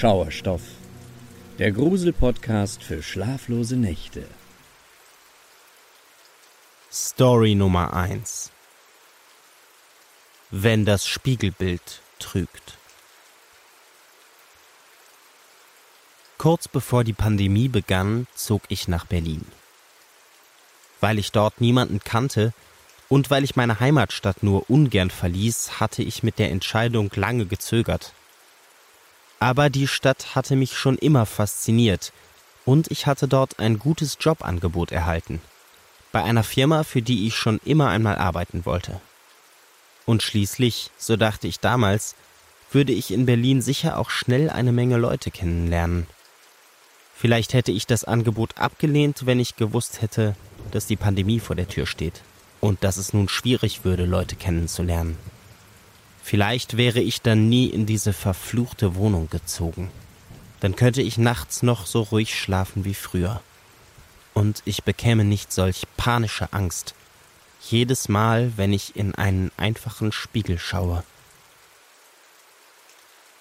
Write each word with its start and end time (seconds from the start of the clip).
Schauerstoff, 0.00 0.62
der 1.58 1.72
Grusel-Podcast 1.72 2.84
für 2.84 3.02
schlaflose 3.02 3.74
Nächte. 3.74 4.28
Story 6.92 7.56
Nummer 7.56 7.92
1 7.94 8.52
Wenn 10.52 10.84
das 10.84 11.04
Spiegelbild 11.08 12.00
trügt. 12.20 12.78
Kurz 16.38 16.68
bevor 16.68 17.02
die 17.02 17.12
Pandemie 17.12 17.66
begann, 17.66 18.28
zog 18.36 18.62
ich 18.68 18.86
nach 18.86 19.04
Berlin. 19.04 19.44
Weil 21.00 21.18
ich 21.18 21.32
dort 21.32 21.60
niemanden 21.60 21.98
kannte 21.98 22.52
und 23.08 23.30
weil 23.30 23.42
ich 23.42 23.56
meine 23.56 23.80
Heimatstadt 23.80 24.44
nur 24.44 24.70
ungern 24.70 25.10
verließ, 25.10 25.80
hatte 25.80 26.04
ich 26.04 26.22
mit 26.22 26.38
der 26.38 26.52
Entscheidung 26.52 27.10
lange 27.16 27.46
gezögert. 27.46 28.12
Aber 29.40 29.70
die 29.70 29.86
Stadt 29.86 30.34
hatte 30.34 30.56
mich 30.56 30.76
schon 30.76 30.98
immer 30.98 31.26
fasziniert 31.26 32.12
und 32.64 32.90
ich 32.90 33.06
hatte 33.06 33.28
dort 33.28 33.58
ein 33.58 33.78
gutes 33.78 34.18
Jobangebot 34.20 34.92
erhalten. 34.92 35.40
Bei 36.12 36.22
einer 36.22 36.42
Firma, 36.42 36.84
für 36.84 37.02
die 37.02 37.26
ich 37.26 37.36
schon 37.36 37.60
immer 37.64 37.88
einmal 37.88 38.16
arbeiten 38.16 38.64
wollte. 38.64 39.00
Und 40.06 40.22
schließlich, 40.22 40.90
so 40.96 41.16
dachte 41.16 41.46
ich 41.46 41.60
damals, 41.60 42.14
würde 42.72 42.92
ich 42.92 43.12
in 43.12 43.26
Berlin 43.26 43.62
sicher 43.62 43.98
auch 43.98 44.10
schnell 44.10 44.50
eine 44.50 44.72
Menge 44.72 44.96
Leute 44.96 45.30
kennenlernen. 45.30 46.06
Vielleicht 47.14 47.52
hätte 47.52 47.72
ich 47.72 47.86
das 47.86 48.04
Angebot 48.04 48.58
abgelehnt, 48.58 49.26
wenn 49.26 49.40
ich 49.40 49.56
gewusst 49.56 50.02
hätte, 50.02 50.34
dass 50.70 50.86
die 50.86 50.96
Pandemie 50.96 51.40
vor 51.40 51.56
der 51.56 51.68
Tür 51.68 51.86
steht 51.86 52.22
und 52.60 52.84
dass 52.84 52.96
es 52.96 53.12
nun 53.12 53.28
schwierig 53.28 53.84
würde, 53.84 54.04
Leute 54.04 54.36
kennenzulernen. 54.36 55.16
Vielleicht 56.28 56.76
wäre 56.76 57.00
ich 57.00 57.22
dann 57.22 57.48
nie 57.48 57.68
in 57.68 57.86
diese 57.86 58.12
verfluchte 58.12 58.96
Wohnung 58.96 59.30
gezogen. 59.30 59.90
Dann 60.60 60.76
könnte 60.76 61.00
ich 61.00 61.16
nachts 61.16 61.62
noch 61.62 61.86
so 61.86 62.02
ruhig 62.02 62.38
schlafen 62.38 62.84
wie 62.84 62.92
früher. 62.92 63.40
Und 64.34 64.60
ich 64.66 64.84
bekäme 64.84 65.24
nicht 65.24 65.54
solch 65.54 65.84
panische 65.96 66.52
Angst, 66.52 66.94
jedes 67.62 68.10
Mal, 68.10 68.52
wenn 68.56 68.74
ich 68.74 68.94
in 68.94 69.14
einen 69.14 69.50
einfachen 69.56 70.12
Spiegel 70.12 70.58
schaue. 70.58 71.02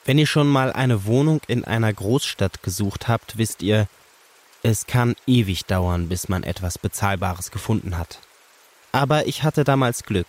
Wenn 0.05 0.17
ihr 0.17 0.25
schon 0.25 0.47
mal 0.47 0.71
eine 0.71 1.03
Wohnung 1.03 1.41
in 1.47 1.65
einer 1.65 1.91
Großstadt 1.91 2.63
gesucht 2.63 3.09
habt, 3.09 3.37
wisst 3.37 3.61
ihr, 3.63 3.89
es 4.63 4.87
kann 4.87 5.17
ewig 5.25 5.65
dauern, 5.65 6.07
bis 6.07 6.29
man 6.29 6.43
etwas 6.43 6.77
Bezahlbares 6.77 7.51
gefunden 7.51 7.97
hat. 7.97 8.21
Aber 8.93 9.27
ich 9.27 9.43
hatte 9.43 9.65
damals 9.65 10.03
Glück. 10.03 10.27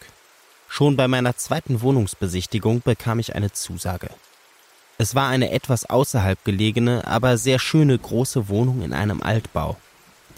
Schon 0.68 0.96
bei 0.96 1.08
meiner 1.08 1.36
zweiten 1.36 1.80
Wohnungsbesichtigung 1.80 2.82
bekam 2.82 3.18
ich 3.18 3.34
eine 3.34 3.52
Zusage. 3.52 4.10
Es 4.98 5.14
war 5.14 5.28
eine 5.28 5.50
etwas 5.50 5.88
außerhalb 5.88 6.44
gelegene, 6.44 7.06
aber 7.06 7.38
sehr 7.38 7.58
schöne 7.58 7.98
große 7.98 8.48
Wohnung 8.48 8.82
in 8.82 8.92
einem 8.92 9.22
Altbau. 9.22 9.76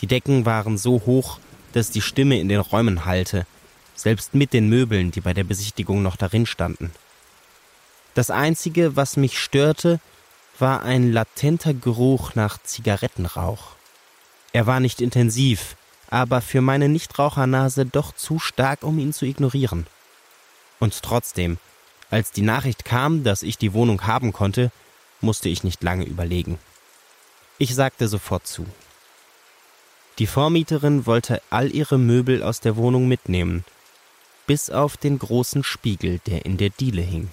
Die 0.01 0.07
Decken 0.07 0.47
waren 0.47 0.79
so 0.79 1.03
hoch, 1.05 1.39
dass 1.73 1.91
die 1.91 2.01
Stimme 2.01 2.39
in 2.39 2.49
den 2.49 2.61
Räumen 2.61 3.05
hallte, 3.05 3.47
selbst 3.95 4.35
mit 4.35 4.53
den 4.53 4.69
Möbeln, 4.69 5.11
die 5.11 5.21
bei 5.21 5.35
der 5.35 5.45
Besichtigung 5.45 6.03
noch 6.03 6.17
darin 6.17 6.47
standen. 6.47 6.91
Das 8.15 8.31
Einzige, 8.31 8.97
was 8.97 9.17
mich 9.17 9.39
störte, 9.39 10.01
war 10.59 10.83
ein 10.83 11.13
latenter 11.13 11.75
Geruch 11.75 12.35
nach 12.35 12.63
Zigarettenrauch. 12.63 13.73
Er 14.53 14.67
war 14.67 14.81
nicht 14.81 15.01
intensiv, 15.01 15.77
aber 16.11 16.41
für 16.41 16.61
meine 16.61 16.89
Nichtrauchernase 16.89 17.87
doch 17.87 18.13
zu 18.15 18.39
stark, 18.39 18.83
um 18.83 18.99
ihn 18.99 19.13
zu 19.13 19.25
ignorieren. 19.25 19.87
Und 20.81 21.03
trotzdem, 21.03 21.59
als 22.11 22.33
die 22.33 22.43
Nachricht 22.43 22.85
kam, 22.85 23.23
dass 23.23 23.45
ich 23.45 23.57
die 23.57 23.73
Wohnung 23.73 24.07
haben 24.07 24.33
konnte, 24.33 24.73
musste 25.21 25.49
ich 25.49 25.63
nicht 25.63 25.83
lange 25.85 26.05
überlegen. 26.05 26.59
Ich 27.59 27.75
sagte 27.75 28.09
sofort 28.09 28.47
zu. 28.47 28.67
Die 30.19 30.27
Vormieterin 30.27 31.07
wollte 31.07 31.41
all 31.51 31.75
ihre 31.75 31.99
Möbel 31.99 32.43
aus 32.43 32.61
der 32.61 32.77
Wohnung 32.77 33.07
mitnehmen, 33.07 33.65
bis 34.47 34.71
auf 34.71 34.97
den 34.97 35.19
großen 35.19 35.63
Spiegel, 35.63 36.19
der 36.27 36.45
in 36.45 36.57
der 36.57 36.71
Diele 36.71 37.03
hing. 37.03 37.31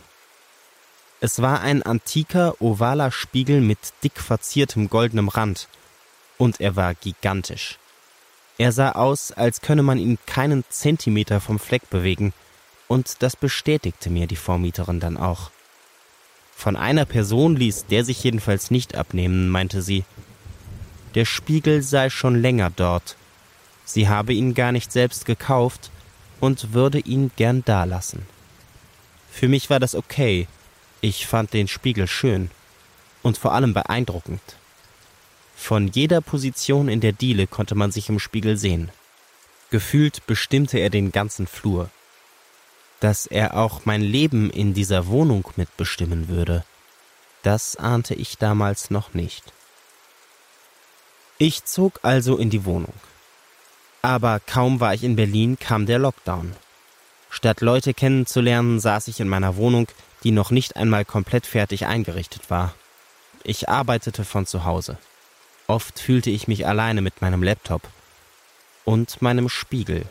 Es 1.19 1.41
war 1.41 1.61
ein 1.61 1.81
antiker, 1.81 2.61
ovaler 2.61 3.11
Spiegel 3.11 3.61
mit 3.61 3.79
dick 4.03 4.19
verziertem 4.19 4.89
goldenem 4.89 5.29
Rand, 5.29 5.67
und 6.37 6.61
er 6.61 6.75
war 6.75 6.93
gigantisch. 6.93 7.79
Er 8.59 8.71
sah 8.71 8.91
aus, 8.91 9.31
als 9.31 9.61
könne 9.61 9.83
man 9.83 9.97
ihn 9.97 10.19
keinen 10.25 10.63
Zentimeter 10.69 11.41
vom 11.41 11.57
Fleck 11.59 11.89
bewegen, 11.89 12.33
und 12.87 13.21
das 13.21 13.35
bestätigte 13.35 14.09
mir 14.09 14.27
die 14.27 14.35
Vormieterin 14.35 14.99
dann 14.99 15.17
auch. 15.17 15.51
Von 16.55 16.75
einer 16.75 17.05
Person 17.05 17.55
ließ 17.55 17.85
der 17.85 18.03
sich 18.03 18.23
jedenfalls 18.23 18.71
nicht 18.71 18.95
abnehmen, 18.95 19.49
meinte 19.49 19.81
sie. 19.81 20.05
Der 21.15 21.25
Spiegel 21.25 21.81
sei 21.83 22.09
schon 22.09 22.41
länger 22.41 22.71
dort. 22.75 23.15
Sie 23.85 24.09
habe 24.09 24.33
ihn 24.33 24.53
gar 24.53 24.71
nicht 24.71 24.91
selbst 24.91 25.25
gekauft 25.25 25.91
und 26.39 26.73
würde 26.73 26.99
ihn 26.99 27.31
gern 27.35 27.63
dalassen. 27.63 28.25
Für 29.31 29.47
mich 29.47 29.69
war 29.69 29.79
das 29.79 29.95
okay. 29.95 30.47
Ich 31.01 31.27
fand 31.27 31.53
den 31.53 31.67
Spiegel 31.67 32.07
schön 32.07 32.49
und 33.21 33.37
vor 33.37 33.53
allem 33.53 33.73
beeindruckend. 33.73 34.41
Von 35.55 35.87
jeder 35.87 36.21
Position 36.21 36.87
in 36.87 37.01
der 37.01 37.13
Diele 37.13 37.47
konnte 37.47 37.75
man 37.75 37.91
sich 37.91 38.09
im 38.09 38.19
Spiegel 38.19 38.57
sehen. 38.57 38.89
Gefühlt 39.69 40.25
bestimmte 40.27 40.79
er 40.79 40.89
den 40.89 41.11
ganzen 41.11 41.45
Flur 41.45 41.89
dass 42.99 43.25
er 43.25 43.57
auch 43.57 43.85
mein 43.85 44.01
Leben 44.01 44.49
in 44.49 44.73
dieser 44.73 45.07
Wohnung 45.07 45.47
mitbestimmen 45.55 46.27
würde. 46.27 46.63
Das 47.43 47.75
ahnte 47.75 48.13
ich 48.13 48.37
damals 48.37 48.89
noch 48.89 49.13
nicht. 49.13 49.43
Ich 51.37 51.65
zog 51.65 51.99
also 52.01 52.37
in 52.37 52.49
die 52.49 52.65
Wohnung. 52.65 52.93
Aber 54.01 54.39
kaum 54.39 54.79
war 54.79 54.93
ich 54.93 55.03
in 55.03 55.15
Berlin, 55.15 55.57
kam 55.59 55.85
der 55.85 55.99
Lockdown. 55.99 56.55
Statt 57.29 57.61
Leute 57.61 57.93
kennenzulernen, 57.93 58.79
saß 58.79 59.07
ich 59.07 59.19
in 59.19 59.27
meiner 59.27 59.55
Wohnung, 59.57 59.87
die 60.23 60.31
noch 60.31 60.49
nicht 60.49 60.75
einmal 60.75 61.05
komplett 61.05 61.45
fertig 61.45 61.85
eingerichtet 61.85 62.49
war. 62.49 62.73
Ich 63.43 63.69
arbeitete 63.69 64.25
von 64.25 64.45
zu 64.45 64.63
Hause. 64.63 64.97
Oft 65.67 65.99
fühlte 65.99 66.29
ich 66.29 66.47
mich 66.47 66.65
alleine 66.65 67.01
mit 67.01 67.21
meinem 67.21 67.43
Laptop 67.43 67.81
und 68.85 69.21
meinem 69.21 69.49
Spiegel 69.49 70.05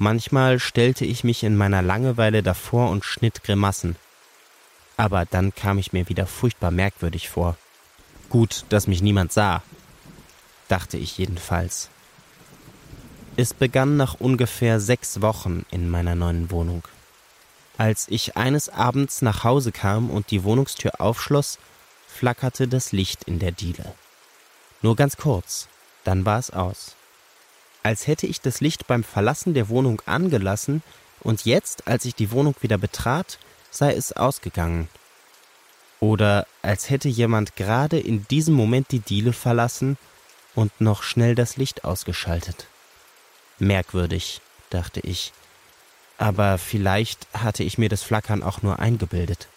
Manchmal 0.00 0.60
stellte 0.60 1.04
ich 1.04 1.24
mich 1.24 1.42
in 1.42 1.56
meiner 1.56 1.82
Langeweile 1.82 2.44
davor 2.44 2.90
und 2.90 3.04
schnitt 3.04 3.42
Grimassen. 3.42 3.96
Aber 4.96 5.24
dann 5.24 5.52
kam 5.52 5.78
ich 5.78 5.92
mir 5.92 6.08
wieder 6.08 6.26
furchtbar 6.26 6.70
merkwürdig 6.70 7.28
vor. 7.28 7.56
Gut, 8.30 8.64
dass 8.68 8.86
mich 8.86 9.02
niemand 9.02 9.32
sah, 9.32 9.62
dachte 10.68 10.98
ich 10.98 11.18
jedenfalls. 11.18 11.88
Es 13.36 13.54
begann 13.54 13.96
nach 13.96 14.14
ungefähr 14.14 14.78
sechs 14.78 15.20
Wochen 15.20 15.64
in 15.70 15.88
meiner 15.90 16.14
neuen 16.14 16.52
Wohnung. 16.52 16.84
Als 17.76 18.06
ich 18.08 18.36
eines 18.36 18.68
Abends 18.68 19.20
nach 19.20 19.42
Hause 19.42 19.72
kam 19.72 20.10
und 20.10 20.30
die 20.30 20.44
Wohnungstür 20.44 21.00
aufschloss, 21.00 21.58
flackerte 22.06 22.68
das 22.68 22.92
Licht 22.92 23.24
in 23.24 23.40
der 23.40 23.52
Diele. 23.52 23.94
Nur 24.80 24.94
ganz 24.94 25.16
kurz, 25.16 25.68
dann 26.04 26.24
war 26.24 26.38
es 26.38 26.50
aus 26.50 26.97
als 27.88 28.06
hätte 28.06 28.26
ich 28.26 28.42
das 28.42 28.60
Licht 28.60 28.86
beim 28.86 29.02
Verlassen 29.02 29.54
der 29.54 29.70
Wohnung 29.70 30.02
angelassen, 30.04 30.82
und 31.20 31.46
jetzt, 31.46 31.88
als 31.88 32.04
ich 32.04 32.14
die 32.14 32.30
Wohnung 32.32 32.54
wieder 32.60 32.76
betrat, 32.76 33.38
sei 33.70 33.94
es 33.94 34.12
ausgegangen. 34.12 34.88
Oder 35.98 36.46
als 36.60 36.90
hätte 36.90 37.08
jemand 37.08 37.56
gerade 37.56 37.98
in 37.98 38.28
diesem 38.28 38.54
Moment 38.54 38.92
die 38.92 39.00
Diele 39.00 39.32
verlassen 39.32 39.96
und 40.54 40.82
noch 40.82 41.02
schnell 41.02 41.34
das 41.34 41.56
Licht 41.56 41.84
ausgeschaltet. 41.84 42.66
Merkwürdig, 43.58 44.42
dachte 44.68 45.00
ich, 45.00 45.32
aber 46.18 46.58
vielleicht 46.58 47.26
hatte 47.32 47.64
ich 47.64 47.78
mir 47.78 47.88
das 47.88 48.02
Flackern 48.02 48.42
auch 48.42 48.60
nur 48.60 48.80
eingebildet. 48.80 49.48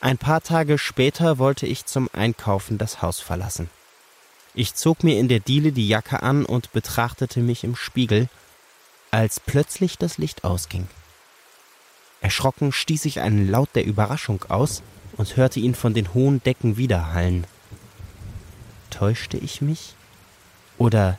Ein 0.00 0.16
paar 0.16 0.42
Tage 0.42 0.78
später 0.78 1.38
wollte 1.38 1.66
ich 1.66 1.86
zum 1.86 2.08
Einkaufen 2.12 2.78
das 2.78 3.02
Haus 3.02 3.18
verlassen. 3.18 3.68
Ich 4.54 4.74
zog 4.74 5.02
mir 5.02 5.18
in 5.18 5.26
der 5.26 5.40
Diele 5.40 5.72
die 5.72 5.88
Jacke 5.88 6.22
an 6.22 6.44
und 6.44 6.72
betrachtete 6.72 7.40
mich 7.40 7.64
im 7.64 7.74
Spiegel, 7.74 8.28
als 9.10 9.40
plötzlich 9.40 9.98
das 9.98 10.16
Licht 10.16 10.44
ausging. 10.44 10.86
Erschrocken 12.20 12.72
stieß 12.72 13.04
ich 13.04 13.20
einen 13.20 13.50
Laut 13.50 13.68
der 13.74 13.84
Überraschung 13.84 14.44
aus 14.48 14.82
und 15.16 15.36
hörte 15.36 15.58
ihn 15.58 15.74
von 15.74 15.92
den 15.92 16.14
hohen 16.14 16.42
Decken 16.42 16.76
widerhallen. 16.76 17.46
Täuschte 18.90 19.36
ich 19.36 19.60
mich? 19.60 19.94
Oder 20.78 21.18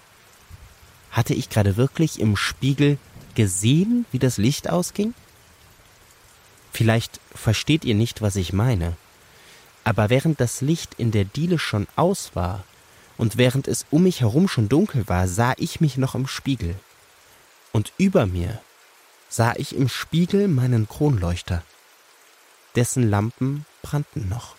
hatte 1.12 1.34
ich 1.34 1.50
gerade 1.50 1.76
wirklich 1.76 2.20
im 2.20 2.38
Spiegel 2.38 2.98
gesehen, 3.36 4.06
wie 4.12 4.20
das 4.20 4.38
Licht 4.38 4.70
ausging? 4.70 5.14
Vielleicht 6.72 7.20
versteht 7.34 7.84
ihr 7.84 7.96
nicht, 7.96 8.22
was 8.22 8.38
ich 8.38 8.54
meine. 8.54 8.96
Aber 9.84 10.10
während 10.10 10.40
das 10.40 10.62
Licht 10.62 10.96
in 10.98 11.12
der 11.12 11.26
Diele 11.26 11.60
schon 11.60 11.88
aus 11.96 12.32
war, 12.34 12.64
und 13.18 13.38
während 13.38 13.68
es 13.68 13.86
um 13.92 14.04
mich 14.04 14.22
herum 14.22 14.48
schon 14.48 14.70
dunkel 14.70 15.08
war, 15.08 15.28
sah 15.28 15.54
ich 15.58 15.82
mich 15.82 15.98
noch 15.98 16.16
im 16.16 16.28
Spiegel. 16.28 16.76
Und 17.72 17.94
über 17.98 18.26
mir 18.26 18.62
sah 19.30 19.54
ich 19.56 19.76
im 19.76 19.90
Spiegel 19.90 20.48
meinen 20.48 20.88
Kronleuchter. 20.88 21.64
Dessen 22.76 23.10
Lampen 23.10 23.66
brannten 23.82 24.28
noch. 24.30 24.56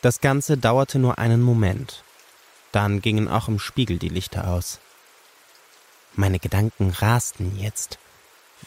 Das 0.00 0.20
Ganze 0.20 0.56
dauerte 0.56 0.98
nur 0.98 1.18
einen 1.18 1.42
Moment. 1.42 2.04
Dann 2.70 3.00
gingen 3.00 3.28
auch 3.28 3.48
im 3.48 3.58
Spiegel 3.58 3.98
die 3.98 4.08
Lichter 4.08 4.48
aus. 4.48 4.78
Meine 6.14 6.38
Gedanken 6.38 6.90
rasten 6.90 7.58
jetzt. 7.58 7.98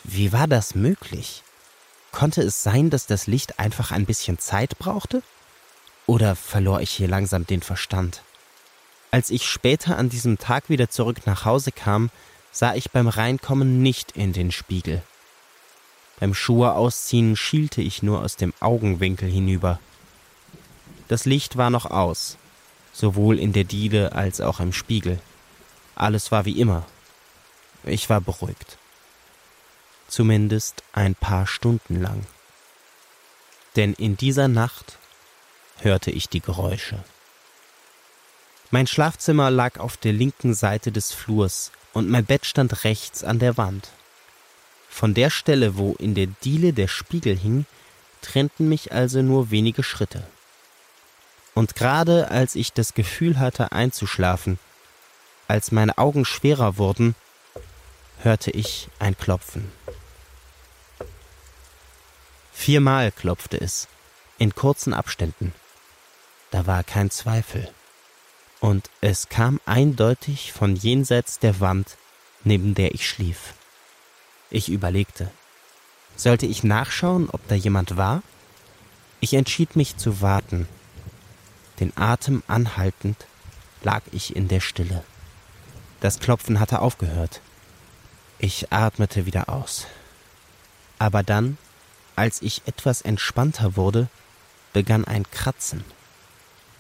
Wie 0.04 0.34
war 0.34 0.48
das 0.48 0.76
möglich? 0.76 1.44
Konnte 2.12 2.42
es 2.42 2.64
sein, 2.64 2.90
dass 2.90 3.06
das 3.08 3.28
Licht 3.28 3.60
einfach 3.60 3.92
ein 3.92 4.06
bisschen 4.06 4.40
Zeit 4.40 4.78
brauchte? 4.78 5.24
Oder 6.08 6.36
verlor 6.36 6.82
ich 6.82 6.92
hier 6.92 7.08
langsam 7.08 7.46
den 7.46 7.62
Verstand? 7.62 8.24
Als 9.12 9.30
ich 9.30 9.46
später 9.46 9.98
an 9.98 10.08
diesem 10.08 10.40
Tag 10.40 10.70
wieder 10.70 10.90
zurück 10.90 11.26
nach 11.26 11.44
Hause 11.44 11.74
kam, 11.74 12.10
sah 12.54 12.76
ich 12.76 12.92
beim 12.92 13.10
Reinkommen 13.10 13.84
nicht 13.84 14.14
in 14.14 14.32
den 14.32 14.54
Spiegel. 14.54 15.04
Beim 16.20 16.34
Schuhe 16.34 16.74
ausziehen 16.74 17.36
schielte 17.36 17.82
ich 17.82 18.04
nur 18.04 18.22
aus 18.22 18.38
dem 18.38 18.54
Augenwinkel 18.62 19.30
hinüber. 19.30 19.80
Das 21.10 21.26
Licht 21.26 21.58
war 21.58 21.70
noch 21.70 21.86
aus, 21.86 22.38
sowohl 22.94 23.38
in 23.38 23.52
der 23.52 23.66
Diele 23.66 24.14
als 24.14 24.40
auch 24.40 24.62
im 24.62 24.72
Spiegel. 24.72 25.20
Alles 25.96 26.32
war 26.32 26.46
wie 26.46 26.60
immer. 26.60 26.86
Ich 27.84 28.10
war 28.10 28.22
beruhigt. 28.22 28.78
Zumindest 30.08 30.84
ein 30.94 31.16
paar 31.16 31.48
Stunden 31.48 32.02
lang. 32.02 32.26
Denn 33.76 33.94
in 33.94 34.16
dieser 34.16 34.48
Nacht 34.48 34.98
hörte 35.80 36.12
ich 36.12 36.30
die 36.30 36.42
Geräusche. 36.42 37.04
Mein 38.74 38.88
Schlafzimmer 38.88 39.52
lag 39.52 39.80
auf 39.80 39.98
der 39.98 40.14
linken 40.14 40.54
Seite 40.54 40.94
des 40.94 41.12
Flurs 41.12 41.74
und 41.92 42.10
mein 42.10 42.24
Bett 42.24 42.46
stand 42.46 42.86
rechts 42.86 43.22
an 43.22 43.38
der 43.38 43.58
Wand. 43.58 43.90
Von 44.90 45.14
der 45.14 45.30
Stelle, 45.30 45.76
wo 45.76 45.94
in 45.96 46.16
der 46.16 46.28
Diele 46.28 46.72
der 46.72 46.88
Spiegel 46.88 47.38
hing, 47.38 47.66
trennten 48.22 48.70
mich 48.70 48.94
also 48.94 49.22
nur 49.22 49.52
wenige 49.52 49.84
Schritte. 49.84 50.24
Und 51.54 51.76
gerade 51.76 52.32
als 52.32 52.56
ich 52.56 52.72
das 52.72 52.94
Gefühl 52.94 53.40
hatte 53.40 53.74
einzuschlafen, 53.74 54.58
als 55.50 55.74
meine 55.74 55.98
Augen 55.98 56.24
schwerer 56.24 56.78
wurden, 56.78 57.14
hörte 58.22 58.52
ich 58.52 58.88
ein 59.00 59.18
Klopfen. 59.18 59.70
Viermal 62.54 63.12
klopfte 63.12 63.60
es, 63.60 63.90
in 64.38 64.56
kurzen 64.56 64.94
Abständen. 64.94 65.54
Da 66.52 66.68
war 66.68 66.86
kein 66.86 67.12
Zweifel. 67.12 67.70
Und 68.62 68.92
es 69.02 69.28
kam 69.28 69.60
eindeutig 69.66 70.54
von 70.54 70.76
jenseits 70.76 71.40
der 71.40 71.60
Wand, 71.60 71.98
neben 72.44 72.76
der 72.76 72.94
ich 72.94 73.10
schlief. 73.10 73.56
Ich 74.52 74.70
überlegte. 74.70 75.32
Sollte 76.16 76.46
ich 76.46 76.64
nachschauen, 76.64 77.30
ob 77.32 77.46
da 77.48 77.56
jemand 77.56 77.98
war? 77.98 78.22
Ich 79.20 79.34
entschied 79.34 79.76
mich 79.76 79.98
zu 79.98 80.22
warten. 80.22 80.68
Den 81.80 81.92
Atem 81.98 82.44
anhaltend 82.48 83.26
lag 83.82 84.04
ich 84.12 84.36
in 84.36 84.48
der 84.48 84.60
Stille. 84.60 85.04
Das 86.00 86.20
Klopfen 86.20 86.60
hatte 86.60 86.82
aufgehört. 86.82 87.42
Ich 88.38 88.72
atmete 88.72 89.26
wieder 89.26 89.50
aus. 89.50 89.88
Aber 91.00 91.24
dann, 91.24 91.58
als 92.16 92.44
ich 92.44 92.62
etwas 92.68 93.02
entspannter 93.02 93.76
wurde, 93.76 94.08
begann 94.72 95.06
ein 95.06 95.30
Kratzen. 95.32 95.84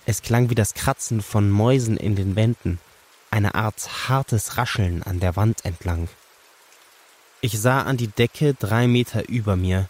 Es 0.06 0.21
klang 0.21 0.50
wie 0.50 0.56
das 0.56 0.74
Kratzen 0.74 1.21
von 1.21 1.50
Mäusen 1.50 1.98
in 1.98 2.15
den 2.15 2.36
Wänden, 2.36 2.80
eine 3.30 3.56
Art 3.56 4.09
hartes 4.09 4.57
Rascheln 4.57 5.03
an 5.03 5.19
der 5.19 5.36
Wand 5.36 5.63
entlang. 5.63 6.09
Ich 7.39 7.59
sah 7.59 7.81
an 7.83 7.98
die 7.98 8.07
Decke 8.07 8.53
drei 8.53 8.88
Meter 8.88 9.30
über 9.30 9.56
mir 9.56 9.89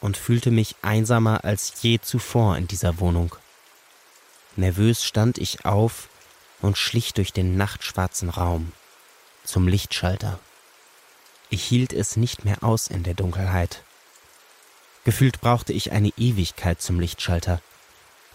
und 0.00 0.16
fühlte 0.16 0.50
mich 0.50 0.76
einsamer 0.82 1.44
als 1.44 1.74
je 1.82 2.00
zuvor 2.00 2.56
in 2.56 2.66
dieser 2.68 3.00
Wohnung. 3.00 3.36
Nervös 4.56 5.04
stand 5.04 5.38
ich 5.38 5.64
auf 5.64 6.08
und 6.60 6.78
schlich 6.78 7.14
durch 7.14 7.32
den 7.32 7.56
nachtschwarzen 7.56 8.30
Raum 8.30 8.72
zum 9.44 9.68
Lichtschalter. 9.68 10.38
Ich 11.48 11.64
hielt 11.64 11.92
es 11.92 12.16
nicht 12.16 12.44
mehr 12.44 12.62
aus 12.62 12.88
in 12.88 13.02
der 13.02 13.14
Dunkelheit. 13.14 13.82
Gefühlt 15.04 15.40
brauchte 15.40 15.72
ich 15.72 15.92
eine 15.92 16.12
Ewigkeit 16.16 16.80
zum 16.80 17.00
Lichtschalter. 17.00 17.60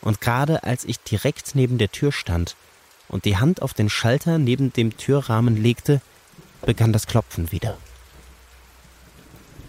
Und 0.01 0.21
gerade 0.21 0.63
als 0.63 0.85
ich 0.85 0.99
direkt 0.99 1.55
neben 1.55 1.77
der 1.77 1.91
Tür 1.91 2.11
stand 2.11 2.55
und 3.07 3.25
die 3.25 3.37
Hand 3.37 3.61
auf 3.61 3.73
den 3.73 3.89
Schalter 3.89 4.37
neben 4.37 4.71
dem 4.73 4.97
Türrahmen 4.97 5.61
legte, 5.61 6.01
begann 6.61 6.93
das 6.93 7.07
Klopfen 7.07 7.51
wieder. 7.51 7.77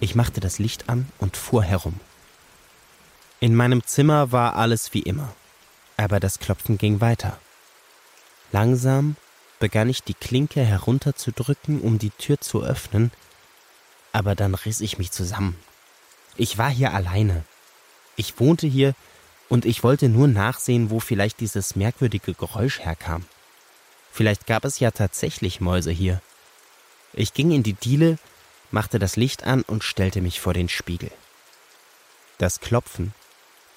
Ich 0.01 0.15
machte 0.15 0.41
das 0.41 0.59
Licht 0.59 0.89
an 0.89 1.09
und 1.19 1.37
fuhr 1.37 1.63
herum. 1.63 2.01
In 3.41 3.55
meinem 3.55 3.85
Zimmer 3.85 4.33
war 4.33 4.57
alles 4.57 4.95
wie 4.95 5.03
immer, 5.03 5.33
aber 5.97 6.21
das 6.21 6.39
Klopfen 6.39 6.79
ging 6.79 7.01
weiter. 7.01 7.39
Langsam 8.53 9.17
begann 9.59 9.89
ich 9.89 10.03
die 10.03 10.15
Klinke 10.15 10.63
herunterzudrücken, 10.63 11.81
um 11.81 11.99
die 11.99 12.11
Tür 12.11 12.41
zu 12.41 12.63
öffnen, 12.63 13.11
aber 14.13 14.35
dann 14.35 14.55
riss 14.55 14.81
ich 14.81 14.99
mich 14.99 15.13
zusammen. 15.13 15.57
Ich 16.37 16.59
war 16.59 16.71
hier 16.71 16.93
alleine. 16.95 17.45
Ich 18.17 18.39
wohnte 18.41 18.67
hier 18.67 18.95
und 19.49 19.65
ich 19.65 19.83
wollte 19.83 20.09
nur 20.09 20.29
nachsehen, 20.29 20.91
wo 20.91 21.01
vielleicht 21.01 21.41
dieses 21.41 21.77
merkwürdige 21.77 22.35
Geräusch 22.35 22.81
herkam. 22.81 23.25
Vielleicht 24.13 24.47
gab 24.47 24.65
es 24.65 24.81
ja 24.81 24.91
tatsächlich 24.91 25.61
Mäuse 25.61 25.91
hier. 25.91 26.23
Ich 27.13 27.35
ging 27.35 27.51
in 27.51 27.63
die 27.63 27.75
Diele, 27.75 28.19
machte 28.71 28.99
das 28.99 29.17
Licht 29.17 29.45
an 29.45 29.63
und 29.63 29.85
stellte 29.85 30.21
mich 30.21 30.41
vor 30.41 30.55
den 30.55 30.69
Spiegel. 30.69 31.11
Das 32.39 32.61
Klopfen 32.61 33.15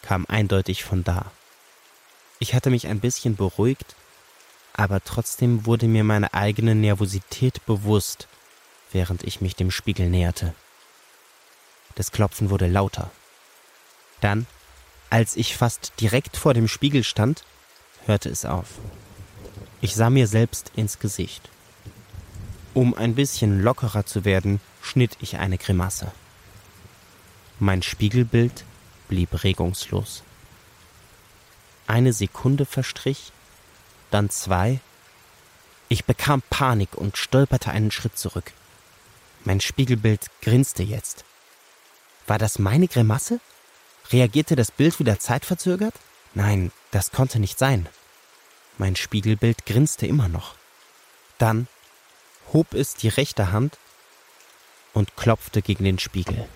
kam 0.01 0.25
eindeutig 0.27 0.83
von 0.83 1.03
da. 1.03 1.31
Ich 2.39 2.53
hatte 2.53 2.69
mich 2.69 2.87
ein 2.87 2.99
bisschen 2.99 3.35
beruhigt, 3.35 3.95
aber 4.73 5.03
trotzdem 5.03 5.65
wurde 5.65 5.87
mir 5.87 6.03
meine 6.03 6.33
eigene 6.33 6.73
Nervosität 6.73 7.65
bewusst, 7.65 8.27
während 8.91 9.23
ich 9.23 9.41
mich 9.41 9.55
dem 9.55 9.71
Spiegel 9.71 10.09
näherte. 10.09 10.53
Das 11.95 12.11
Klopfen 12.11 12.49
wurde 12.49 12.67
lauter. 12.67 13.11
Dann, 14.21 14.47
als 15.09 15.35
ich 15.35 15.57
fast 15.57 15.93
direkt 15.99 16.37
vor 16.37 16.53
dem 16.53 16.67
Spiegel 16.67 17.03
stand, 17.03 17.43
hörte 18.05 18.29
es 18.29 18.45
auf. 18.45 18.67
Ich 19.81 19.95
sah 19.95 20.09
mir 20.09 20.27
selbst 20.27 20.71
ins 20.75 20.99
Gesicht. 20.99 21.49
Um 22.73 22.93
ein 22.93 23.15
bisschen 23.15 23.61
lockerer 23.61 24.05
zu 24.05 24.25
werden, 24.25 24.59
schnitt 24.81 25.17
ich 25.21 25.37
eine 25.37 25.57
Grimasse. 25.57 26.11
Mein 27.59 27.81
Spiegelbild 27.81 28.63
blieb 29.07 29.43
regungslos. 29.43 30.23
Eine 31.87 32.13
Sekunde 32.13 32.65
verstrich, 32.65 33.31
dann 34.11 34.29
zwei. 34.29 34.79
Ich 35.87 36.05
bekam 36.05 36.43
Panik 36.49 36.95
und 36.95 37.17
stolperte 37.17 37.71
einen 37.71 37.91
Schritt 37.91 38.17
zurück. 38.17 38.51
Mein 39.43 39.59
Spiegelbild 39.59 40.27
grinste 40.41 40.83
jetzt. 40.83 41.25
War 42.27 42.37
das 42.37 42.59
meine 42.59 42.87
Grimasse? 42.87 43.39
Reagierte 44.11 44.55
das 44.55 44.71
Bild 44.71 44.99
wieder 44.99 45.19
zeitverzögert? 45.19 45.93
Nein, 46.33 46.71
das 46.91 47.11
konnte 47.11 47.39
nicht 47.39 47.59
sein. 47.59 47.87
Mein 48.77 48.95
Spiegelbild 48.95 49.65
grinste 49.65 50.07
immer 50.07 50.27
noch. 50.27 50.55
Dann 51.37 51.67
hob 52.53 52.73
es 52.73 52.95
die 52.95 53.09
rechte 53.09 53.51
Hand 53.51 53.77
und 54.93 55.15
klopfte 55.15 55.61
gegen 55.61 55.83
den 55.83 55.99
Spiegel. 55.99 56.47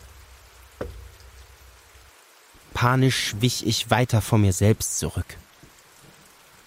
Panisch 2.73 3.35
wich 3.39 3.65
ich 3.67 3.91
weiter 3.91 4.21
vor 4.21 4.39
mir 4.39 4.53
selbst 4.53 4.97
zurück. 4.97 5.37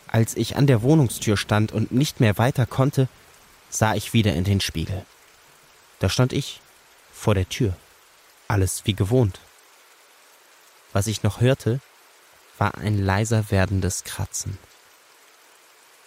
Als 0.06 0.36
ich 0.36 0.56
an 0.56 0.66
der 0.66 0.82
Wohnungstür 0.82 1.36
stand 1.36 1.72
und 1.72 1.90
nicht 1.90 2.20
mehr 2.20 2.38
weiter 2.38 2.64
konnte, 2.64 3.08
sah 3.68 3.94
ich 3.94 4.12
wieder 4.12 4.34
in 4.34 4.44
den 4.44 4.60
Spiegel. 4.60 5.04
Da 5.98 6.08
stand 6.08 6.32
ich 6.32 6.60
vor 7.12 7.34
der 7.34 7.48
Tür. 7.48 7.76
Alles 8.46 8.82
wie 8.84 8.94
gewohnt. 8.94 9.40
Was 10.96 11.08
ich 11.08 11.22
noch 11.22 11.42
hörte, 11.42 11.80
war 12.56 12.76
ein 12.78 12.96
leiser 12.96 13.50
werdendes 13.50 14.04
Kratzen. 14.04 14.56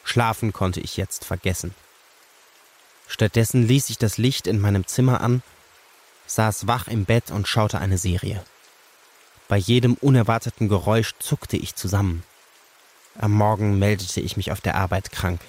Schlafen 0.03 0.51
konnte 0.51 0.79
ich 0.79 0.97
jetzt 0.97 1.25
vergessen. 1.25 1.75
Stattdessen 3.07 3.67
ließ 3.67 3.91
ich 3.91 3.99
das 3.99 4.17
Licht 4.17 4.47
in 4.47 4.59
meinem 4.59 4.87
Zimmer 4.87 5.21
an, 5.21 5.43
saß 6.25 6.65
wach 6.65 6.87
im 6.87 7.05
Bett 7.05 7.29
und 7.29 7.47
schaute 7.47 7.77
eine 7.77 7.99
Serie. 7.99 8.43
Bei 9.47 9.57
jedem 9.57 9.93
unerwarteten 9.93 10.69
Geräusch 10.69 11.13
zuckte 11.19 11.55
ich 11.55 11.75
zusammen. 11.75 12.23
Am 13.15 13.31
Morgen 13.31 13.77
meldete 13.77 14.21
ich 14.21 14.37
mich 14.37 14.51
auf 14.51 14.59
der 14.59 14.73
Arbeit 14.73 15.11
krank. 15.11 15.41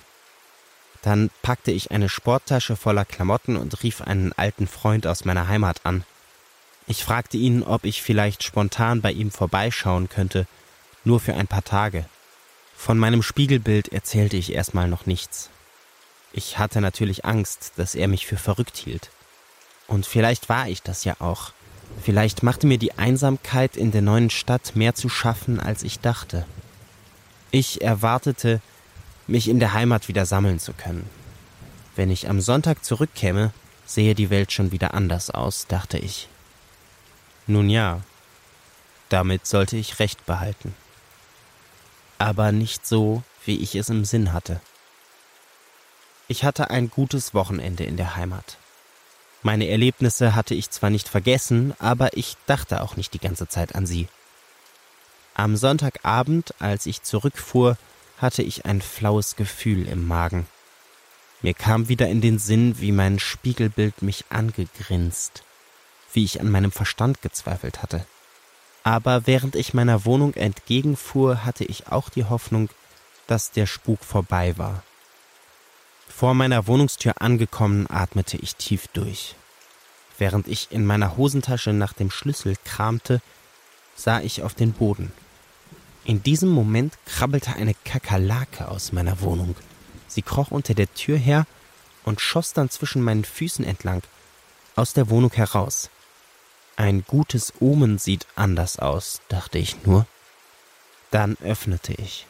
Dann 1.00 1.30
packte 1.40 1.70
ich 1.70 1.92
eine 1.92 2.10
Sporttasche 2.10 2.76
voller 2.76 3.06
Klamotten 3.06 3.56
und 3.56 3.82
rief 3.82 4.02
einen 4.02 4.34
alten 4.34 4.66
Freund 4.66 5.06
aus 5.06 5.24
meiner 5.24 5.48
Heimat 5.48 5.86
an. 5.86 6.04
Ich 6.90 7.04
fragte 7.04 7.36
ihn, 7.36 7.62
ob 7.62 7.84
ich 7.84 8.02
vielleicht 8.02 8.42
spontan 8.42 9.00
bei 9.00 9.12
ihm 9.12 9.30
vorbeischauen 9.30 10.08
könnte, 10.08 10.48
nur 11.04 11.20
für 11.20 11.34
ein 11.34 11.46
paar 11.46 11.62
Tage. 11.62 12.04
Von 12.74 12.98
meinem 12.98 13.22
Spiegelbild 13.22 13.92
erzählte 13.92 14.36
ich 14.36 14.52
erstmal 14.52 14.88
noch 14.88 15.06
nichts. 15.06 15.50
Ich 16.32 16.58
hatte 16.58 16.80
natürlich 16.80 17.24
Angst, 17.24 17.74
dass 17.76 17.94
er 17.94 18.08
mich 18.08 18.26
für 18.26 18.36
verrückt 18.36 18.76
hielt. 18.76 19.10
Und 19.86 20.04
vielleicht 20.04 20.48
war 20.48 20.66
ich 20.66 20.82
das 20.82 21.04
ja 21.04 21.14
auch. 21.20 21.52
Vielleicht 22.02 22.42
machte 22.42 22.66
mir 22.66 22.76
die 22.76 22.98
Einsamkeit 22.98 23.76
in 23.76 23.92
der 23.92 24.02
neuen 24.02 24.28
Stadt 24.28 24.74
mehr 24.74 24.96
zu 24.96 25.08
schaffen, 25.08 25.60
als 25.60 25.84
ich 25.84 26.00
dachte. 26.00 26.44
Ich 27.52 27.82
erwartete, 27.82 28.60
mich 29.28 29.48
in 29.48 29.60
der 29.60 29.74
Heimat 29.74 30.08
wieder 30.08 30.26
sammeln 30.26 30.58
zu 30.58 30.72
können. 30.72 31.08
Wenn 31.94 32.10
ich 32.10 32.28
am 32.28 32.40
Sonntag 32.40 32.84
zurückkäme, 32.84 33.52
sehe 33.86 34.16
die 34.16 34.30
Welt 34.30 34.50
schon 34.50 34.72
wieder 34.72 34.92
anders 34.92 35.30
aus, 35.30 35.68
dachte 35.68 35.96
ich. 35.96 36.26
Nun 37.50 37.68
ja, 37.68 38.00
damit 39.08 39.44
sollte 39.44 39.76
ich 39.76 39.98
recht 39.98 40.24
behalten. 40.24 40.72
Aber 42.16 42.52
nicht 42.52 42.86
so, 42.86 43.24
wie 43.44 43.58
ich 43.58 43.74
es 43.74 43.88
im 43.88 44.04
Sinn 44.04 44.32
hatte. 44.32 44.60
Ich 46.28 46.44
hatte 46.44 46.70
ein 46.70 46.90
gutes 46.90 47.34
Wochenende 47.34 47.82
in 47.82 47.96
der 47.96 48.14
Heimat. 48.14 48.56
Meine 49.42 49.66
Erlebnisse 49.66 50.36
hatte 50.36 50.54
ich 50.54 50.70
zwar 50.70 50.90
nicht 50.90 51.08
vergessen, 51.08 51.74
aber 51.80 52.16
ich 52.16 52.36
dachte 52.46 52.82
auch 52.82 52.94
nicht 52.94 53.14
die 53.14 53.18
ganze 53.18 53.48
Zeit 53.48 53.74
an 53.74 53.84
sie. 53.84 54.06
Am 55.34 55.56
Sonntagabend, 55.56 56.54
als 56.60 56.86
ich 56.86 57.02
zurückfuhr, 57.02 57.76
hatte 58.18 58.44
ich 58.44 58.64
ein 58.64 58.80
flaues 58.80 59.34
Gefühl 59.34 59.88
im 59.88 60.06
Magen. 60.06 60.46
Mir 61.42 61.54
kam 61.54 61.88
wieder 61.88 62.06
in 62.06 62.20
den 62.20 62.38
Sinn, 62.38 62.78
wie 62.78 62.92
mein 62.92 63.18
Spiegelbild 63.18 64.02
mich 64.02 64.26
angegrinst, 64.28 65.42
wie 66.12 66.24
ich 66.24 66.40
an 66.40 66.50
meinem 66.50 66.72
Verstand 66.72 67.22
gezweifelt 67.22 67.82
hatte. 67.82 68.04
Aber 68.82 69.26
während 69.26 69.56
ich 69.56 69.74
meiner 69.74 70.04
Wohnung 70.04 70.34
entgegenfuhr, 70.34 71.44
hatte 71.44 71.64
ich 71.64 71.88
auch 71.88 72.08
die 72.08 72.24
Hoffnung, 72.24 72.70
dass 73.26 73.50
der 73.50 73.66
Spuk 73.66 74.02
vorbei 74.04 74.56
war. 74.58 74.82
Vor 76.08 76.34
meiner 76.34 76.66
Wohnungstür 76.66 77.20
angekommen, 77.20 77.86
atmete 77.88 78.36
ich 78.36 78.56
tief 78.56 78.88
durch. 78.88 79.36
Während 80.18 80.48
ich 80.48 80.68
in 80.70 80.84
meiner 80.84 81.16
Hosentasche 81.16 81.72
nach 81.72 81.92
dem 81.92 82.10
Schlüssel 82.10 82.56
kramte, 82.64 83.22
sah 83.94 84.20
ich 84.20 84.42
auf 84.42 84.54
den 84.54 84.72
Boden. 84.72 85.12
In 86.04 86.22
diesem 86.22 86.48
Moment 86.50 86.98
krabbelte 87.06 87.54
eine 87.54 87.74
Kakerlake 87.74 88.68
aus 88.68 88.92
meiner 88.92 89.20
Wohnung. 89.20 89.54
Sie 90.08 90.22
kroch 90.22 90.50
unter 90.50 90.74
der 90.74 90.92
Tür 90.92 91.16
her 91.16 91.46
und 92.04 92.20
schoss 92.20 92.52
dann 92.52 92.70
zwischen 92.70 93.02
meinen 93.02 93.24
Füßen 93.24 93.64
entlang 93.64 94.02
aus 94.76 94.92
der 94.92 95.10
Wohnung 95.10 95.32
heraus. 95.32 95.90
Ein 96.76 97.04
gutes 97.06 97.52
Omen 97.60 97.98
sieht 97.98 98.26
anders 98.36 98.78
aus, 98.78 99.20
dachte 99.28 99.58
ich 99.58 99.84
nur. 99.84 100.06
Dann 101.10 101.36
öffnete 101.42 101.92
ich. 101.94 102.26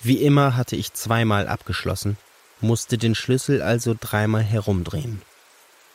Wie 0.00 0.22
immer 0.22 0.56
hatte 0.56 0.76
ich 0.76 0.92
zweimal 0.92 1.48
abgeschlossen, 1.48 2.18
musste 2.60 2.98
den 2.98 3.14
Schlüssel 3.14 3.62
also 3.62 3.94
dreimal 3.98 4.42
herumdrehen. 4.42 5.22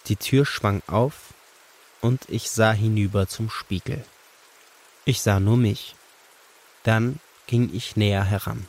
Die 0.08 0.16
Tür 0.16 0.46
schwang 0.46 0.82
auf 0.88 1.34
und 2.02 2.24
ich 2.28 2.50
sah 2.50 2.72
hinüber 2.72 3.28
zum 3.28 3.50
Spiegel. 3.50 4.04
Ich 5.06 5.22
sah 5.22 5.40
nur 5.40 5.58
mich. 5.58 5.96
Dann 6.84 7.20
ging 7.48 7.70
ich 7.74 7.96
näher 7.96 8.24
heran. 8.24 8.68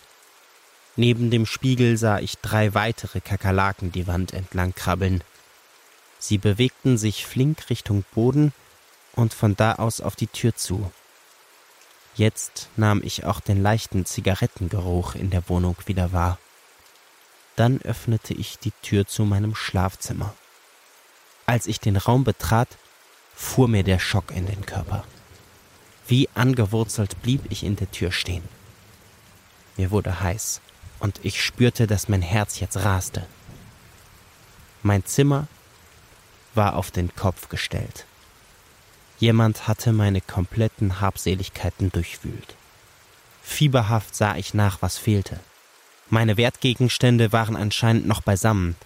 Neben 0.97 1.31
dem 1.31 1.47
Spiegel 1.47 1.97
sah 1.97 2.19
ich 2.19 2.39
drei 2.39 2.75
weitere 2.75 3.21
Kakerlaken 3.21 3.93
die 3.93 4.07
Wand 4.07 4.35
entlang 4.35 4.75
krabbeln. 4.75 5.23
Sie 6.19 6.37
bewegten 6.37 6.99
sich 6.99 7.25
flink 7.25 7.71
Richtung 7.71 8.05
Boden 8.13 8.53
und 9.21 9.35
von 9.35 9.55
da 9.55 9.75
aus 9.75 10.01
auf 10.01 10.17
die 10.17 10.27
Tür 10.27 10.55
zu. 10.55 10.91
Jetzt 12.15 12.69
nahm 12.77 13.03
ich 13.05 13.25
auch 13.25 13.41
den 13.41 13.63
leichten 13.63 14.05
Zigarettengeruch 14.05 15.15
in 15.15 15.31
der 15.31 15.49
Wohnung 15.49 15.77
wieder 15.87 16.13
wahr. 16.13 16.39
Dann 17.57 17.81
öffnete 17.83 18.35
ich 18.35 18.59
die 18.59 18.73
Tür 18.83 19.07
zu 19.07 19.25
meinem 19.25 19.55
Schlafzimmer. 19.55 20.35
Als 21.47 21.67
ich 21.67 21.81
den 21.81 21.97
Raum 21.97 22.25
betrat, 22.25 22.69
fuhr 23.35 23.69
mir 23.69 23.85
der 23.85 23.99
Schock 23.99 24.31
in 24.31 24.47
den 24.47 24.67
Körper. 24.67 25.05
Wie 26.07 26.29
angewurzelt 26.35 27.23
blieb 27.23 27.43
ich 27.51 27.63
in 27.63 27.77
der 27.77 27.91
Tür 27.91 28.13
stehen. 28.13 28.49
Mir 29.77 29.91
wurde 29.91 30.21
heiß 30.21 30.61
und 30.99 31.21
ich 31.23 31.43
spürte, 31.43 31.87
dass 31.87 32.09
mein 32.09 32.23
Herz 32.23 32.61
jetzt 32.61 32.77
raste. 32.79 33.27
Mein 34.83 35.05
Zimmer 35.05 35.47
war 36.55 36.77
auf 36.77 36.91
den 36.91 37.15
Kopf 37.15 37.49
gestellt. 37.49 38.07
Jemand 39.21 39.69
hatte 39.69 39.93
meine 39.93 40.23
kompletten 40.23 41.03
Habseligkeiten 41.03 41.93
durchwühlt. 41.93 42.57
Fieberhaft 43.43 44.17
sah 44.17 44.37
ich 44.37 44.55
nach, 44.55 44.81
was 44.81 44.97
fehlte. 44.97 45.39
Meine 46.09 46.39
Wertgegenstände 46.39 47.31
waren 47.31 47.55
anscheinend 47.55 48.07
noch 48.07 48.23
beisammen. 48.23 48.77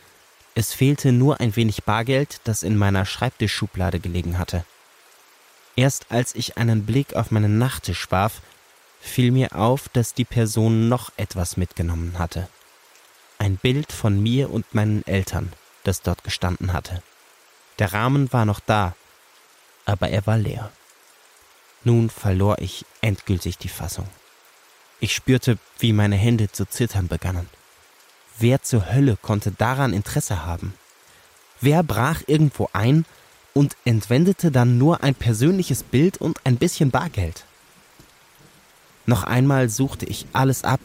Es 0.57 0.75
fehlte 0.75 1.13
nur 1.13 1.39
ein 1.39 1.55
wenig 1.55 1.85
Bargeld, 1.85 2.41
das 2.43 2.65
in 2.65 2.77
meiner 2.77 3.07
Schreibtischschublade 3.07 4.01
gelegen 4.01 4.37
hatte. 4.37 4.65
Erst 5.77 6.07
als 6.11 6.35
ich 6.35 6.59
einen 6.59 6.85
Blick 6.85 7.15
auf 7.15 7.31
meinen 7.31 7.59
Nachttisch 7.59 8.11
warf, 8.11 8.43
fiel 9.01 9.31
mir 9.31 9.55
auf, 9.55 9.89
dass 9.89 10.15
die 10.15 10.25
Person 10.25 10.89
noch 10.89 11.13
etwas 11.17 11.57
mitgenommen 11.57 12.19
hatte. 12.19 12.49
Ein 13.39 13.57
Bild 13.57 13.93
von 13.93 14.21
mir 14.21 14.51
und 14.51 14.75
meinen 14.75 15.07
Eltern, 15.07 15.53
das 15.85 16.03
dort 16.03 16.25
gestanden 16.25 16.73
hatte. 16.73 17.03
Der 17.79 17.93
Rahmen 17.93 18.33
war 18.33 18.45
noch 18.45 18.61
da, 18.61 18.97
aber 19.85 20.09
er 20.09 20.27
war 20.27 20.39
leer. 20.39 20.71
Nun 21.85 22.09
verlor 22.11 22.59
ich 22.61 22.87
endgültig 23.01 23.59
die 23.59 23.69
Fassung. 23.69 24.09
Ich 25.01 25.15
spürte, 25.15 25.59
wie 25.79 25.93
meine 25.93 26.17
Hände 26.17 26.51
zu 26.51 26.67
zittern 26.67 27.09
begannen. 27.09 27.49
Wer 28.39 28.63
zur 28.63 28.93
Hölle 28.93 29.17
konnte 29.21 29.53
daran 29.53 29.93
Interesse 29.93 30.45
haben? 30.47 30.75
Wer 31.61 31.83
brach 31.83 32.23
irgendwo 32.27 32.69
ein 32.73 33.05
und 33.53 33.77
entwendete 33.85 34.51
dann 34.51 34.79
nur 34.79 35.03
ein 35.03 35.15
persönliches 35.15 35.83
Bild 35.83 36.17
und 36.17 36.41
ein 36.45 36.57
bisschen 36.57 36.91
Bargeld? 36.91 37.45
Noch 39.07 39.25
einmal 39.25 39.69
suchte 39.69 40.07
ich 40.07 40.27
alles 40.33 40.65
ab 40.65 40.81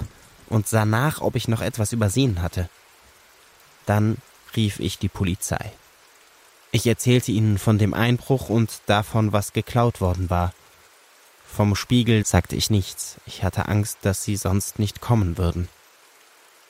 und 0.49 0.67
sah 0.67 0.85
nach, 0.85 1.21
ob 1.21 1.35
ich 1.35 1.47
noch 1.47 1.61
etwas 1.61 1.93
übersehen 1.93 2.41
hatte. 2.41 2.69
Dann 3.85 4.17
rief 4.55 4.79
ich 4.79 4.97
die 4.97 5.09
Polizei. 5.09 5.71
Ich 6.71 6.85
erzählte 6.85 7.31
ihnen 7.31 7.57
von 7.57 7.79
dem 7.79 7.93
Einbruch 7.93 8.49
und 8.49 8.81
davon, 8.85 9.33
was 9.33 9.53
geklaut 9.53 10.01
worden 10.01 10.29
war. 10.29 10.53
Vom 11.45 11.75
Spiegel 11.75 12.25
sagte 12.25 12.55
ich 12.55 12.69
nichts, 12.69 13.17
ich 13.25 13.43
hatte 13.43 13.67
Angst, 13.67 13.97
dass 14.03 14.23
sie 14.23 14.35
sonst 14.35 14.77
nicht 14.77 15.01
kommen 15.01 15.37
würden. 15.37 15.67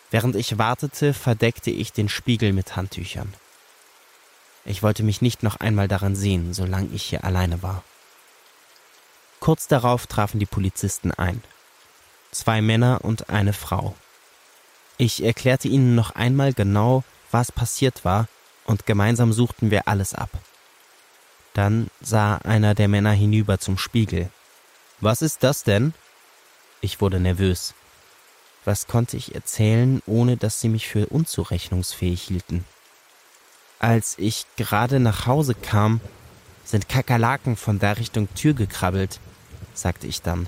Während 0.10 0.36
ich 0.36 0.58
wartete, 0.58 1.14
verdeckte 1.14 1.70
ich 1.70 1.92
den 1.92 2.08
Spiegel 2.08 2.54
mit 2.54 2.76
Handtüchern. 2.78 3.34
Ich 4.64 4.82
wollte 4.82 5.04
mich 5.04 5.22
nicht 5.22 5.44
noch 5.44 5.58
einmal 5.58 5.88
daran 5.88 6.16
sehen, 6.16 6.54
solange 6.54 6.90
ich 6.94 7.04
hier 7.04 7.26
alleine 7.26 7.62
war. 7.62 7.84
Kurz 9.42 9.68
darauf 9.68 10.08
trafen 10.08 10.40
die 10.40 10.46
Polizisten 10.46 11.12
ein. 11.12 11.44
Zwei 12.32 12.62
Männer 12.62 13.00
und 13.04 13.30
eine 13.30 13.54
Frau. 13.54 13.96
Ich 14.98 15.24
erklärte 15.24 15.68
ihnen 15.68 15.96
noch 15.96 16.12
einmal 16.12 16.54
genau, 16.54 17.04
was 17.32 17.52
passiert 17.52 18.06
war 18.06 18.28
und 18.70 18.86
gemeinsam 18.86 19.34
suchten 19.34 19.72
wir 19.72 19.88
alles 19.88 20.14
ab. 20.14 20.30
Dann 21.56 21.90
sah 22.02 22.36
einer 22.38 22.76
der 22.76 22.88
Männer 22.88 23.12
hinüber 23.12 23.58
zum 23.58 23.80
Spiegel. 23.80 24.30
Was 25.02 25.24
ist 25.24 25.44
das 25.44 25.64
denn? 25.64 25.96
Ich 26.80 27.02
wurde 27.02 27.20
nervös. 27.20 27.74
Was 28.66 28.86
konnte 28.86 29.18
ich 29.18 29.34
erzählen, 29.34 30.04
ohne 30.06 30.38
dass 30.38 30.62
sie 30.62 30.70
mich 30.70 30.88
für 30.88 31.08
unzurechnungsfähig 31.08 32.22
hielten? 32.22 32.64
Als 33.80 34.16
ich 34.20 34.46
gerade 34.56 35.00
nach 35.00 35.26
Hause 35.26 35.56
kam, 35.56 36.00
sind 36.64 36.88
Kakerlaken 36.88 37.56
von 37.56 37.80
der 37.80 37.98
Richtung 37.98 38.32
Tür 38.36 38.54
gekrabbelt, 38.54 39.20
sagte 39.74 40.06
ich 40.06 40.22
dann. 40.22 40.48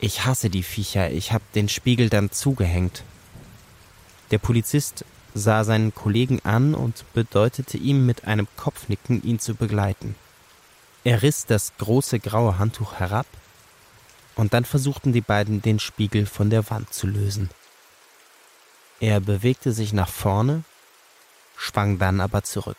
Ich 0.00 0.24
hasse 0.24 0.50
die 0.50 0.64
Viecher, 0.64 1.12
ich 1.12 1.32
hab 1.32 1.52
den 1.52 1.68
Spiegel 1.68 2.08
dann 2.08 2.32
zugehängt. 2.32 3.04
Der 4.32 4.38
Polizist 4.38 5.04
sah 5.38 5.64
seinen 5.64 5.94
Kollegen 5.94 6.40
an 6.44 6.74
und 6.74 7.04
bedeutete 7.14 7.78
ihm 7.78 8.04
mit 8.04 8.24
einem 8.24 8.46
Kopfnicken, 8.56 9.22
ihn 9.22 9.38
zu 9.38 9.54
begleiten. 9.54 10.14
Er 11.04 11.22
riss 11.22 11.46
das 11.46 11.72
große 11.78 12.20
graue 12.20 12.58
Handtuch 12.58 12.94
herab, 12.94 13.26
und 14.38 14.54
dann 14.54 14.64
versuchten 14.64 15.12
die 15.12 15.20
beiden 15.20 15.62
den 15.62 15.80
Spiegel 15.80 16.24
von 16.24 16.48
der 16.48 16.70
Wand 16.70 16.94
zu 16.94 17.08
lösen. 17.08 17.50
Er 19.00 19.20
bewegte 19.20 19.72
sich 19.72 19.92
nach 19.92 20.08
vorne, 20.08 20.62
schwang 21.56 21.98
dann 21.98 22.20
aber 22.20 22.44
zurück. 22.44 22.76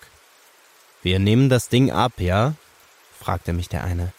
Wir 1.01 1.19
nehmen 1.19 1.49
das 1.49 1.67
Ding 1.67 1.91
ab, 1.91 2.13
ja? 2.17 2.55
fragte 3.19 3.51
mich 3.51 3.67
der 3.67 3.83
eine. 3.83 4.13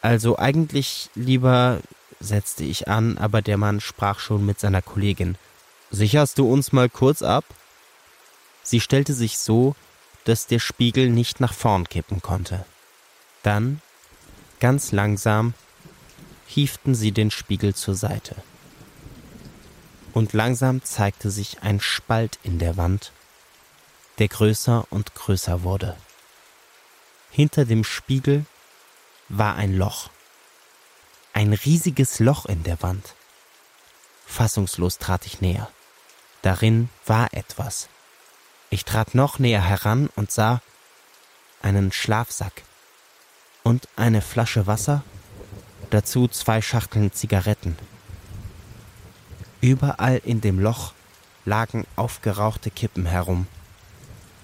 Also 0.00 0.38
eigentlich 0.38 1.10
lieber, 1.16 1.80
setzte 2.20 2.62
ich 2.62 2.86
an, 2.86 3.18
aber 3.18 3.42
der 3.42 3.58
Mann 3.58 3.80
sprach 3.80 4.20
schon 4.20 4.46
mit 4.46 4.60
seiner 4.60 4.82
Kollegin. 4.82 5.36
Sicherst 5.90 6.38
du 6.38 6.50
uns 6.50 6.72
mal 6.72 6.88
kurz 6.88 7.22
ab? 7.22 7.44
Sie 8.62 8.80
stellte 8.80 9.14
sich 9.14 9.38
so, 9.38 9.74
dass 10.24 10.46
der 10.46 10.58
Spiegel 10.58 11.08
nicht 11.08 11.40
nach 11.40 11.54
vorn 11.54 11.88
kippen 11.88 12.20
konnte. 12.20 12.66
Dann, 13.42 13.80
ganz 14.60 14.92
langsam, 14.92 15.54
hieften 16.46 16.94
sie 16.94 17.12
den 17.12 17.30
Spiegel 17.30 17.74
zur 17.74 17.94
Seite. 17.94 18.36
Und 20.12 20.34
langsam 20.34 20.84
zeigte 20.84 21.30
sich 21.30 21.62
ein 21.62 21.80
Spalt 21.80 22.38
in 22.42 22.58
der 22.58 22.76
Wand, 22.76 23.12
der 24.18 24.28
größer 24.28 24.86
und 24.90 25.14
größer 25.14 25.62
wurde. 25.62 25.96
Hinter 27.30 27.64
dem 27.64 27.84
Spiegel 27.84 28.44
war 29.28 29.54
ein 29.54 29.76
Loch. 29.76 30.10
Ein 31.32 31.52
riesiges 31.52 32.18
Loch 32.18 32.46
in 32.46 32.64
der 32.64 32.82
Wand. 32.82 33.14
Fassungslos 34.26 34.98
trat 34.98 35.24
ich 35.24 35.40
näher. 35.40 35.70
Darin 36.42 36.88
war 37.06 37.32
etwas. 37.32 37.88
Ich 38.70 38.84
trat 38.84 39.14
noch 39.14 39.38
näher 39.38 39.62
heran 39.62 40.08
und 40.14 40.30
sah 40.30 40.60
einen 41.62 41.90
Schlafsack 41.92 42.62
und 43.62 43.88
eine 43.96 44.20
Flasche 44.20 44.66
Wasser, 44.66 45.02
dazu 45.90 46.28
zwei 46.28 46.62
Schachteln 46.62 47.12
Zigaretten. 47.12 47.76
Überall 49.60 50.20
in 50.24 50.40
dem 50.40 50.60
Loch 50.60 50.92
lagen 51.44 51.86
aufgerauchte 51.96 52.70
Kippen 52.70 53.06
herum. 53.06 53.46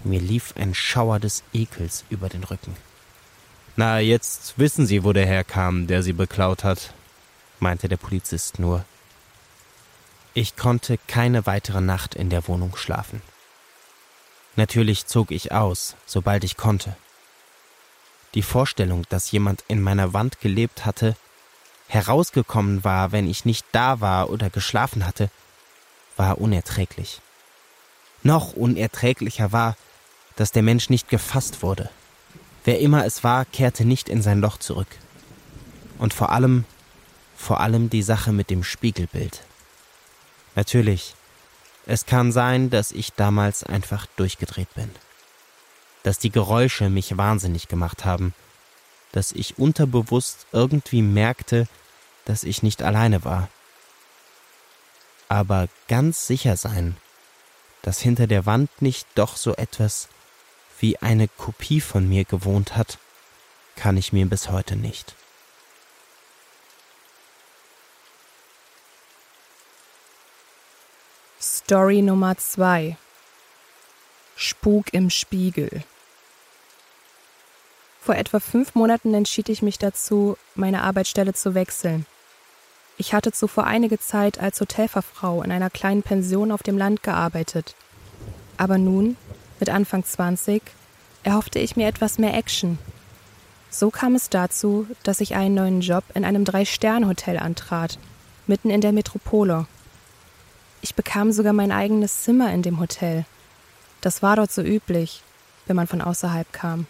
Mir 0.02 0.20
lief 0.20 0.54
ein 0.56 0.74
Schauer 0.74 1.20
des 1.20 1.44
Ekels 1.52 2.04
über 2.10 2.28
den 2.28 2.44
Rücken. 2.44 2.76
Na, 3.76 4.00
jetzt 4.00 4.58
wissen 4.58 4.86
Sie, 4.86 5.04
wo 5.04 5.12
der 5.12 5.26
herkam, 5.26 5.86
der 5.86 6.02
Sie 6.02 6.12
beklaut 6.12 6.64
hat, 6.64 6.92
meinte 7.60 7.88
der 7.88 7.96
Polizist 7.96 8.58
nur. 8.58 8.84
Ich 10.36 10.56
konnte 10.56 10.98
keine 11.06 11.46
weitere 11.46 11.80
Nacht 11.80 12.16
in 12.16 12.28
der 12.28 12.48
Wohnung 12.48 12.76
schlafen. 12.76 13.22
Natürlich 14.56 15.06
zog 15.06 15.30
ich 15.30 15.52
aus, 15.52 15.94
sobald 16.06 16.42
ich 16.42 16.56
konnte. 16.56 16.96
Die 18.34 18.42
Vorstellung, 18.42 19.06
dass 19.10 19.30
jemand 19.30 19.62
in 19.68 19.80
meiner 19.80 20.12
Wand 20.12 20.40
gelebt 20.40 20.84
hatte, 20.84 21.14
herausgekommen 21.86 22.82
war, 22.82 23.12
wenn 23.12 23.28
ich 23.28 23.44
nicht 23.44 23.64
da 23.70 24.00
war 24.00 24.28
oder 24.28 24.50
geschlafen 24.50 25.06
hatte, 25.06 25.30
war 26.16 26.38
unerträglich. 26.38 27.20
Noch 28.24 28.54
unerträglicher 28.54 29.52
war, 29.52 29.76
dass 30.34 30.50
der 30.50 30.64
Mensch 30.64 30.90
nicht 30.90 31.08
gefasst 31.08 31.62
wurde. 31.62 31.90
Wer 32.64 32.80
immer 32.80 33.06
es 33.06 33.22
war, 33.22 33.44
kehrte 33.44 33.84
nicht 33.84 34.08
in 34.08 34.20
sein 34.20 34.40
Loch 34.40 34.58
zurück. 34.58 34.88
Und 35.98 36.12
vor 36.12 36.32
allem, 36.32 36.64
vor 37.36 37.60
allem 37.60 37.88
die 37.88 38.02
Sache 38.02 38.32
mit 38.32 38.50
dem 38.50 38.64
Spiegelbild. 38.64 39.44
Natürlich, 40.54 41.14
es 41.86 42.06
kann 42.06 42.32
sein, 42.32 42.70
dass 42.70 42.92
ich 42.92 43.12
damals 43.12 43.64
einfach 43.64 44.06
durchgedreht 44.16 44.72
bin. 44.74 44.90
Dass 46.02 46.18
die 46.18 46.30
Geräusche 46.30 46.90
mich 46.90 47.16
wahnsinnig 47.16 47.68
gemacht 47.68 48.04
haben. 48.04 48.34
Dass 49.12 49.32
ich 49.32 49.58
unterbewusst 49.58 50.46
irgendwie 50.52 51.02
merkte, 51.02 51.66
dass 52.24 52.42
ich 52.42 52.62
nicht 52.62 52.82
alleine 52.82 53.24
war. 53.24 53.48
Aber 55.28 55.68
ganz 55.88 56.26
sicher 56.26 56.56
sein, 56.56 56.96
dass 57.82 58.00
hinter 58.00 58.26
der 58.26 58.46
Wand 58.46 58.70
nicht 58.80 59.06
doch 59.14 59.36
so 59.36 59.54
etwas 59.56 60.08
wie 60.80 60.98
eine 60.98 61.28
Kopie 61.28 61.80
von 61.80 62.08
mir 62.08 62.24
gewohnt 62.24 62.76
hat, 62.76 62.98
kann 63.76 63.96
ich 63.96 64.12
mir 64.12 64.26
bis 64.26 64.50
heute 64.50 64.76
nicht. 64.76 65.14
Story 71.64 72.02
Nummer 72.02 72.36
2 72.36 72.98
Spuk 74.36 74.92
im 74.92 75.08
Spiegel 75.08 75.82
Vor 78.02 78.16
etwa 78.16 78.38
fünf 78.38 78.74
Monaten 78.74 79.14
entschied 79.14 79.48
ich 79.48 79.62
mich 79.62 79.78
dazu, 79.78 80.36
meine 80.54 80.82
Arbeitsstelle 80.82 81.32
zu 81.32 81.54
wechseln. 81.54 82.04
Ich 82.98 83.14
hatte 83.14 83.32
zuvor 83.32 83.64
einige 83.64 83.98
Zeit 83.98 84.38
als 84.38 84.60
Hotelfachfrau 84.60 85.42
in 85.42 85.50
einer 85.50 85.70
kleinen 85.70 86.02
Pension 86.02 86.52
auf 86.52 86.62
dem 86.62 86.76
Land 86.76 87.02
gearbeitet. 87.02 87.74
Aber 88.58 88.76
nun, 88.76 89.16
mit 89.58 89.70
Anfang 89.70 90.04
20, 90.04 90.60
erhoffte 91.22 91.60
ich 91.60 91.76
mir 91.76 91.88
etwas 91.88 92.18
mehr 92.18 92.34
Action. 92.34 92.78
So 93.70 93.88
kam 93.88 94.14
es 94.16 94.28
dazu, 94.28 94.86
dass 95.02 95.22
ich 95.22 95.34
einen 95.34 95.54
neuen 95.54 95.80
Job 95.80 96.04
in 96.12 96.26
einem 96.26 96.44
Drei-Sterne-Hotel 96.44 97.38
antrat, 97.38 97.98
mitten 98.46 98.68
in 98.68 98.82
der 98.82 98.92
Metropole. 98.92 99.66
Ich 100.84 100.94
bekam 100.94 101.32
sogar 101.32 101.54
mein 101.54 101.72
eigenes 101.72 102.24
Zimmer 102.24 102.52
in 102.52 102.60
dem 102.60 102.78
Hotel. 102.78 103.24
Das 104.02 104.22
war 104.22 104.36
dort 104.36 104.52
so 104.52 104.60
üblich, 104.60 105.22
wenn 105.64 105.76
man 105.76 105.86
von 105.86 106.02
außerhalb 106.02 106.52
kam. 106.52 106.86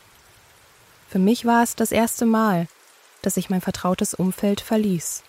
Für 1.09 1.21
mich 1.21 1.45
war 1.45 1.63
es 1.63 1.77
das 1.77 1.93
erste 1.93 2.27
Mal, 2.27 2.67
dass 3.23 3.37
ich 3.37 3.51
mein 3.51 3.61
vertrautes 3.61 4.13
Umfeld 4.13 4.61
verließ. 4.61 5.23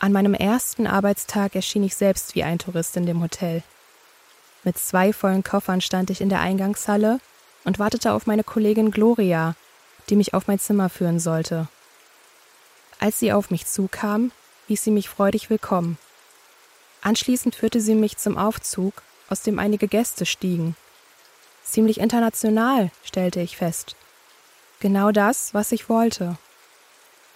An 0.00 0.12
meinem 0.12 0.34
ersten 0.34 0.86
Arbeitstag 0.86 1.54
erschien 1.54 1.82
ich 1.82 1.96
selbst 1.96 2.34
wie 2.34 2.44
ein 2.44 2.58
Tourist 2.58 2.94
in 2.98 3.06
dem 3.06 3.22
Hotel. 3.22 3.62
Mit 4.62 4.76
zwei 4.76 5.14
vollen 5.14 5.42
Koffern 5.42 5.80
stand 5.80 6.10
ich 6.10 6.20
in 6.20 6.28
der 6.28 6.40
Eingangshalle 6.40 7.20
und 7.64 7.78
wartete 7.78 8.12
auf 8.12 8.26
meine 8.26 8.44
Kollegin 8.44 8.90
Gloria, 8.90 9.54
die 10.10 10.16
mich 10.16 10.34
auf 10.34 10.46
mein 10.46 10.58
Zimmer 10.58 10.90
führen 10.90 11.20
sollte. 11.20 11.68
Als 13.00 13.18
sie 13.18 13.32
auf 13.32 13.50
mich 13.50 13.64
zukam, 13.64 14.30
hieß 14.66 14.84
sie 14.84 14.90
mich 14.90 15.08
freudig 15.08 15.48
willkommen. 15.48 15.96
Anschließend 17.02 17.54
führte 17.54 17.80
sie 17.80 17.94
mich 17.94 18.16
zum 18.16 18.36
Aufzug, 18.36 19.02
aus 19.28 19.42
dem 19.42 19.58
einige 19.58 19.88
Gäste 19.88 20.26
stiegen. 20.26 20.76
Ziemlich 21.64 22.00
international, 22.00 22.90
stellte 23.04 23.40
ich 23.40 23.56
fest. 23.56 23.94
Genau 24.80 25.10
das, 25.12 25.54
was 25.54 25.72
ich 25.72 25.88
wollte. 25.88 26.36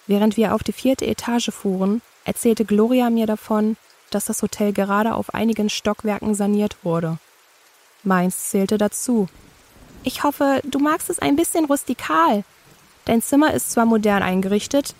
Während 0.07 0.37
wir 0.37 0.53
auf 0.53 0.63
die 0.63 0.73
vierte 0.73 1.05
Etage 1.05 1.51
fuhren, 1.51 2.01
erzählte 2.25 2.65
Gloria 2.65 3.09
mir 3.09 3.27
davon, 3.27 3.77
dass 4.09 4.25
das 4.25 4.41
Hotel 4.41 4.73
gerade 4.73 5.15
auf 5.15 5.33
einigen 5.33 5.69
Stockwerken 5.69 6.35
saniert 6.35 6.77
wurde. 6.83 7.17
Meins 8.03 8.49
zählte 8.49 8.77
dazu. 8.77 9.27
Ich 10.03 10.23
hoffe, 10.23 10.61
du 10.63 10.79
magst 10.79 11.09
es 11.09 11.19
ein 11.19 11.35
bisschen 11.35 11.65
rustikal. 11.65 12.43
Dein 13.05 13.21
Zimmer 13.21 13.53
ist 13.53 13.71
zwar 13.71 13.85
modern 13.85 14.23
eingerichtet, 14.23 14.95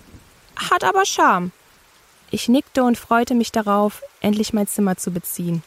hat 0.56 0.84
aber 0.84 1.06
Charme. 1.06 1.52
Ich 2.34 2.50
nickte 2.50 2.84
und 2.84 2.98
freute 2.98 3.36
mich 3.36 3.52
darauf, 3.52 4.02
endlich 4.20 4.54
mein 4.54 4.66
Zimmer 4.66 4.98
zu 4.98 5.12
beziehen. 5.12 5.62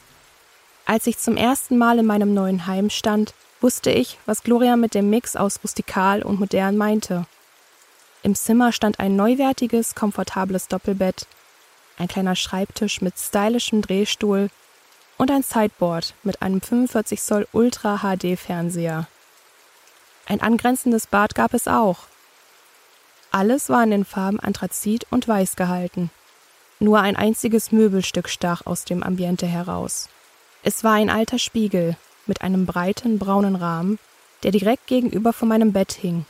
Als 0.85 1.07
ich 1.07 1.17
zum 1.17 1.37
ersten 1.37 1.79
Mal 1.79 2.01
in 2.01 2.07
meinem 2.07 2.35
neuen 2.35 2.67
Heim 2.67 2.91
stand, 2.91 3.35
wusste 3.61 3.93
ich, 3.93 4.19
was 4.27 4.43
Gloria 4.43 4.75
mit 4.75 4.93
dem 4.93 5.09
Mix 5.09 5.37
aus 5.37 5.61
rustikal 5.63 6.25
und 6.25 6.41
modern 6.41 6.77
meinte. 6.77 7.25
Im 8.25 8.35
Zimmer 8.35 8.73
stand 8.73 8.99
ein 8.99 9.15
neuwertiges, 9.15 9.95
komfortables 9.95 10.67
Doppelbett, 10.67 11.29
ein 11.99 12.09
kleiner 12.09 12.35
Schreibtisch 12.35 13.01
mit 13.01 13.17
stylischem 13.17 13.81
Drehstuhl 13.81 14.51
und 15.19 15.31
ein 15.31 15.45
Sideboard 15.45 16.15
mit 16.25 16.43
einem 16.43 16.61
45 16.61 17.23
Zoll 17.23 17.47
Ultra 17.53 17.99
HD 17.99 18.37
Fernseher. 18.37 19.07
Ein 20.27 20.41
angrenzendes 20.41 21.07
Bad 21.07 21.37
gab 21.37 21.55
es 21.55 21.69
auch. 21.69 21.99
Alles 23.31 23.69
war 23.69 23.85
in 23.85 23.93
den 23.93 24.05
Farben 24.05 24.41
Anthrazit 24.41 25.07
und 25.11 25.29
Weiß 25.29 25.55
gehalten. 25.55 26.11
Nur 26.79 27.01
ein 27.01 27.17
einziges 27.17 27.73
Möbelstück 27.73 28.29
stach 28.29 28.67
aus 28.67 28.85
dem 28.85 29.03
Ambiente 29.03 29.47
heraus. 29.47 30.09
Es 30.63 30.85
war 30.85 30.95
ein 30.95 31.11
alter 31.11 31.39
Spiegel 31.39 31.97
mit 32.27 32.43
einem 32.43 32.67
breiten 32.67 33.19
braunen 33.19 33.57
Rahmen, 33.57 33.99
der 34.43 34.51
direkt 34.51 34.87
gegenüber 34.87 35.33
von 35.33 35.49
meinem 35.49 35.73
Bett 35.73 35.93
hing. 35.93 36.27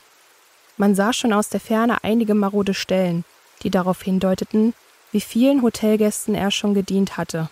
Man 0.76 0.94
sah 0.94 1.12
schon 1.12 1.32
aus 1.32 1.48
der 1.48 1.60
Ferne 1.60 2.04
einige 2.04 2.34
marode 2.34 2.74
Stellen, 2.74 3.24
die 3.62 3.70
darauf 3.70 4.02
hindeuteten, 4.02 4.74
wie 5.10 5.20
vielen 5.20 5.62
Hotelgästen 5.62 6.34
er 6.34 6.50
schon 6.50 6.74
gedient 6.74 7.16
hatte. 7.16 7.48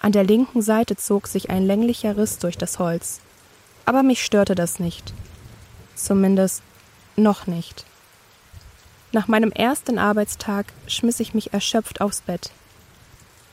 An 0.00 0.12
der 0.12 0.24
linken 0.24 0.60
Seite 0.60 0.96
zog 0.96 1.26
sich 1.26 1.48
ein 1.48 1.66
länglicher 1.66 2.16
Riss 2.16 2.38
durch 2.38 2.58
das 2.58 2.78
Holz. 2.78 3.20
Aber 3.86 4.02
mich 4.02 4.22
störte 4.24 4.54
das 4.54 4.78
nicht. 4.78 5.14
Zumindest 5.94 6.62
noch 7.16 7.46
nicht. 7.46 7.86
Nach 9.14 9.28
meinem 9.28 9.52
ersten 9.52 10.00
Arbeitstag 10.00 10.66
schmiss 10.88 11.20
ich 11.20 11.34
mich 11.34 11.52
erschöpft 11.52 12.00
aufs 12.00 12.22
Bett. 12.22 12.50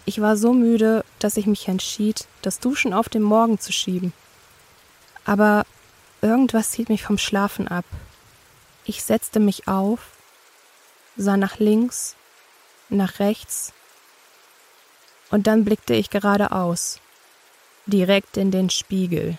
Ich 0.06 0.20
war 0.20 0.36
so 0.36 0.54
müde, 0.54 1.06
dass 1.20 1.38
ich 1.38 1.46
mich 1.46 1.68
entschied, 1.68 2.26
das 2.42 2.60
Duschen 2.60 2.96
auf 2.96 3.10
den 3.10 3.22
Morgen 3.22 3.60
zu 3.60 3.72
schieben. 3.72 4.12
Aber 5.24 5.68
irgendwas 6.24 6.74
hielt 6.74 6.90
mich 6.90 7.04
vom 7.04 7.20
Schlafen 7.20 7.68
ab. 7.68 7.86
Ich 8.86 9.04
setzte 9.04 9.40
mich 9.40 9.68
auf, 9.68 10.00
sah 11.16 11.38
nach 11.38 11.60
links, 11.60 12.16
nach 12.90 13.20
rechts, 13.20 13.72
und 15.30 15.46
dann 15.46 15.64
blickte 15.64 15.94
ich 15.94 16.10
geradeaus, 16.10 17.00
direkt 17.86 18.36
in 18.36 18.50
den 18.50 18.72
Spiegel. 18.72 19.38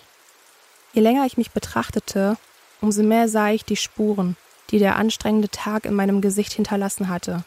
Je 0.93 1.01
länger 1.01 1.25
ich 1.25 1.35
mich 1.35 1.51
betrachtete, 1.51 2.37
umso 2.79 3.03
mehr 3.03 3.27
sah 3.27 3.49
ich 3.49 3.65
die 3.65 3.75
Spuren, 3.75 4.37
die 4.71 4.79
der 4.79 4.95
anstrengende 4.95 5.49
Tag 5.49 5.85
in 5.85 5.93
meinem 5.93 6.21
Gesicht 6.21 6.53
hinterlassen 6.53 7.09
hatte. 7.09 7.43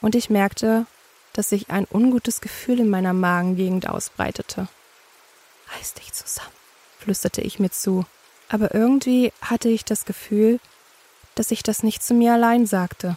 Und 0.00 0.14
ich 0.14 0.30
merkte, 0.30 0.86
dass 1.32 1.50
sich 1.50 1.70
ein 1.70 1.86
ungutes 1.90 2.40
Gefühl 2.40 2.80
in 2.80 2.90
meiner 2.90 3.12
Magengegend 3.12 3.88
ausbreitete. 3.88 4.68
Reiß 5.76 5.94
dich 5.94 6.12
zusammen, 6.12 6.50
flüsterte 6.98 7.40
ich 7.40 7.58
mir 7.58 7.70
zu. 7.70 8.04
Aber 8.48 8.74
irgendwie 8.74 9.32
hatte 9.40 9.68
ich 9.68 9.84
das 9.84 10.04
Gefühl, 10.04 10.58
dass 11.34 11.50
ich 11.50 11.62
das 11.62 11.82
nicht 11.82 12.02
zu 12.02 12.14
mir 12.14 12.32
allein 12.32 12.66
sagte. 12.66 13.16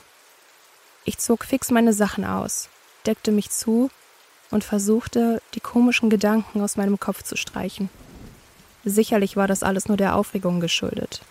Ich 1.06 1.18
zog 1.18 1.44
fix 1.44 1.72
meine 1.72 1.94
Sachen 1.94 2.24
aus, 2.24 2.70
deckte 3.06 3.32
mich 3.32 3.50
zu 3.50 3.90
und 4.52 4.64
versuchte, 4.64 5.42
die 5.56 5.60
komischen 5.60 6.10
Gedanken 6.10 6.62
aus 6.62 6.78
meinem 6.78 7.00
Kopf 7.00 7.24
zu 7.24 7.36
streichen. 7.36 7.90
Sicherlich 8.86 9.36
war 9.36 9.48
das 9.48 9.64
alles 9.64 9.88
nur 9.88 9.98
der 9.98 10.16
Aufregung 10.16 10.60
geschuldet. 10.60 11.22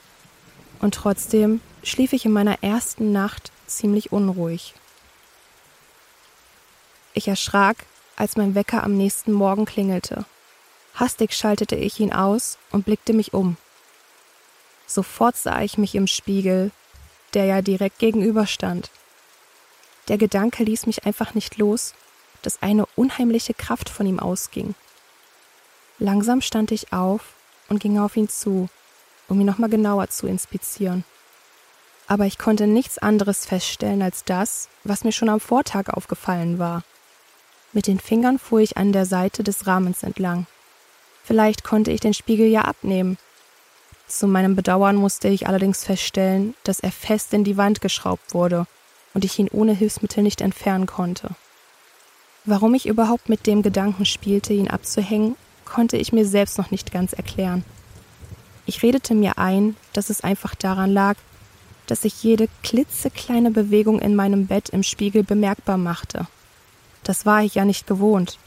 Und 0.81 0.94
trotzdem 0.94 1.61
schlief 1.82 2.12
ich 2.12 2.24
in 2.24 2.32
meiner 2.32 2.62
ersten 2.62 3.12
Nacht 3.12 3.52
ziemlich 3.66 4.12
unruhig. 4.12 4.74
Ich 7.14 7.28
erschrak, 7.28 7.76
als 8.16 8.36
mein 8.36 8.54
Wecker 8.54 8.82
am 8.84 8.96
nächsten 8.96 9.32
Morgen 9.32 9.64
klingelte. 9.64 10.24
Hastig 10.94 11.32
schaltete 11.32 11.76
ich 11.76 12.00
ihn 12.00 12.12
aus 12.12 12.58
und 12.70 12.84
blickte 12.84 13.12
mich 13.12 13.34
um. 13.34 13.56
Sofort 14.86 15.36
sah 15.36 15.62
ich 15.62 15.78
mich 15.78 15.94
im 15.94 16.06
Spiegel, 16.06 16.70
der 17.34 17.46
ja 17.46 17.62
direkt 17.62 17.98
gegenüber 17.98 18.46
stand. 18.46 18.90
Der 20.08 20.18
Gedanke 20.18 20.64
ließ 20.64 20.86
mich 20.86 21.06
einfach 21.06 21.34
nicht 21.34 21.56
los, 21.56 21.94
dass 22.42 22.60
eine 22.62 22.86
unheimliche 22.96 23.54
Kraft 23.54 23.88
von 23.88 24.06
ihm 24.06 24.18
ausging. 24.18 24.74
Langsam 25.98 26.40
stand 26.40 26.72
ich 26.72 26.92
auf 26.92 27.34
und 27.68 27.80
ging 27.80 27.98
auf 27.98 28.16
ihn 28.16 28.28
zu, 28.28 28.68
um 29.28 29.40
ihn 29.40 29.46
nochmal 29.46 29.70
genauer 29.70 30.08
zu 30.08 30.26
inspizieren. 30.26 31.04
Aber 32.06 32.26
ich 32.26 32.38
konnte 32.38 32.66
nichts 32.66 32.98
anderes 32.98 33.46
feststellen 33.46 34.02
als 34.02 34.24
das, 34.24 34.68
was 34.84 35.04
mir 35.04 35.12
schon 35.12 35.28
am 35.28 35.40
Vortag 35.40 35.88
aufgefallen 35.88 36.58
war. 36.58 36.82
Mit 37.72 37.86
den 37.86 38.00
Fingern 38.00 38.38
fuhr 38.38 38.60
ich 38.60 38.76
an 38.76 38.92
der 38.92 39.06
Seite 39.06 39.42
des 39.42 39.66
Rahmens 39.66 40.02
entlang. 40.02 40.46
Vielleicht 41.24 41.64
konnte 41.64 41.90
ich 41.90 42.00
den 42.00 42.14
Spiegel 42.14 42.48
ja 42.48 42.62
abnehmen. 42.62 43.16
Zu 44.08 44.26
meinem 44.26 44.56
Bedauern 44.56 44.96
musste 44.96 45.28
ich 45.28 45.46
allerdings 45.46 45.84
feststellen, 45.84 46.54
dass 46.64 46.80
er 46.80 46.92
fest 46.92 47.32
in 47.32 47.44
die 47.44 47.56
Wand 47.56 47.80
geschraubt 47.80 48.34
wurde 48.34 48.66
und 49.14 49.24
ich 49.24 49.38
ihn 49.38 49.48
ohne 49.48 49.72
Hilfsmittel 49.72 50.22
nicht 50.22 50.40
entfernen 50.40 50.86
konnte. 50.86 51.30
Warum 52.44 52.74
ich 52.74 52.86
überhaupt 52.86 53.28
mit 53.28 53.46
dem 53.46 53.62
Gedanken 53.62 54.04
spielte, 54.04 54.52
ihn 54.52 54.68
abzuhängen, 54.68 55.36
konnte 55.64 55.96
ich 55.96 56.12
mir 56.12 56.26
selbst 56.26 56.58
noch 56.58 56.70
nicht 56.70 56.92
ganz 56.92 57.12
erklären. 57.12 57.64
Ich 58.66 58.82
redete 58.82 59.14
mir 59.14 59.38
ein, 59.38 59.76
dass 59.92 60.10
es 60.10 60.22
einfach 60.22 60.54
daran 60.54 60.92
lag, 60.92 61.16
dass 61.86 62.04
ich 62.04 62.22
jede 62.22 62.48
klitzekleine 62.62 63.50
Bewegung 63.50 63.98
in 64.00 64.14
meinem 64.14 64.46
Bett 64.46 64.68
im 64.70 64.82
Spiegel 64.82 65.24
bemerkbar 65.24 65.78
machte. 65.78 66.26
Das 67.04 67.26
war 67.26 67.42
ich 67.42 67.56
ja 67.56 67.64
nicht 67.64 67.86
gewohnt. 67.86 68.38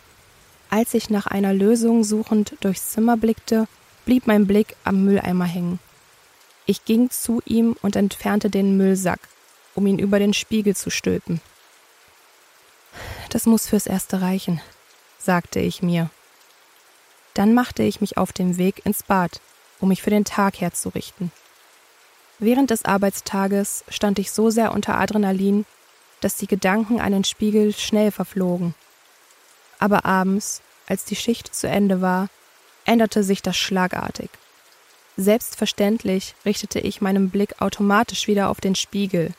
Als 0.70 0.94
ich 0.94 1.10
nach 1.10 1.28
einer 1.28 1.54
Lösung 1.54 2.04
suchend 2.04 2.56
durchs 2.62 2.92
Zimmer 2.92 3.18
blickte, 3.18 3.68
blieb 4.06 4.28
mein 4.28 4.48
Blick 4.48 4.76
am 4.84 5.04
Mülleimer 5.04 5.46
hängen. 5.46 5.80
Ich 6.66 6.86
ging 6.86 7.10
zu 7.10 7.42
ihm 7.46 7.76
und 7.82 7.96
entfernte 7.96 8.50
den 8.50 8.78
Müllsack, 8.78 9.20
um 9.76 9.86
ihn 9.86 10.00
über 10.00 10.20
den 10.20 10.34
Spiegel 10.34 10.76
zu 10.76 10.90
stülpen. 10.90 11.42
Das 13.30 13.46
muss 13.46 13.68
fürs 13.68 13.86
Erste 13.86 14.22
reichen, 14.22 14.62
sagte 15.20 15.60
ich 15.60 15.82
mir. 15.82 16.10
Dann 17.34 17.54
machte 17.54 17.84
ich 17.84 18.02
mich 18.02 18.18
auf 18.18 18.32
den 18.32 18.58
Weg 18.58 18.86
ins 18.86 19.04
Bad, 19.04 19.42
um 19.80 19.90
mich 19.90 20.02
für 20.02 20.10
den 20.10 20.26
Tag 20.26 20.62
herzurichten. 20.62 21.32
Während 22.40 22.70
des 22.70 22.84
Arbeitstages 22.84 23.86
stand 23.88 24.20
ich 24.20 24.32
so 24.32 24.50
sehr 24.50 24.74
unter 24.74 25.00
Adrenalin, 25.00 25.66
dass 26.22 26.36
die 26.36 26.48
Gedanken 26.48 27.00
an 27.00 27.12
den 27.12 27.24
Spiegel 27.24 27.74
schnell 27.74 28.12
verflogen. 28.12 28.76
Aber 29.80 30.06
abends, 30.06 30.62
als 30.88 31.06
die 31.06 31.16
Schicht 31.16 31.54
zu 31.54 31.68
Ende 31.68 32.02
war, 32.02 32.30
änderte 32.86 33.24
sich 33.24 33.42
das 33.42 33.58
schlagartig. 33.58 34.30
Selbstverständlich 35.18 36.36
richtete 36.46 36.80
ich 36.80 37.02
meinen 37.02 37.30
Blick 37.30 37.62
automatisch 37.62 38.28
wieder 38.28 38.50
auf 38.50 38.60
den 38.60 38.76
Spiegel 38.76 39.34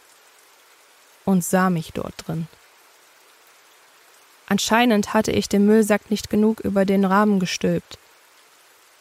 und 1.24 1.44
sah 1.44 1.68
mich 1.68 1.92
dort 1.92 2.14
drin. 2.26 2.48
Anscheinend 4.48 5.12
hatte 5.12 5.32
ich 5.32 5.48
den 5.48 5.66
Müllsack 5.66 6.10
nicht 6.10 6.30
genug 6.30 6.60
über 6.60 6.84
den 6.84 7.04
Rahmen 7.04 7.40
gestülpt. 7.40 7.98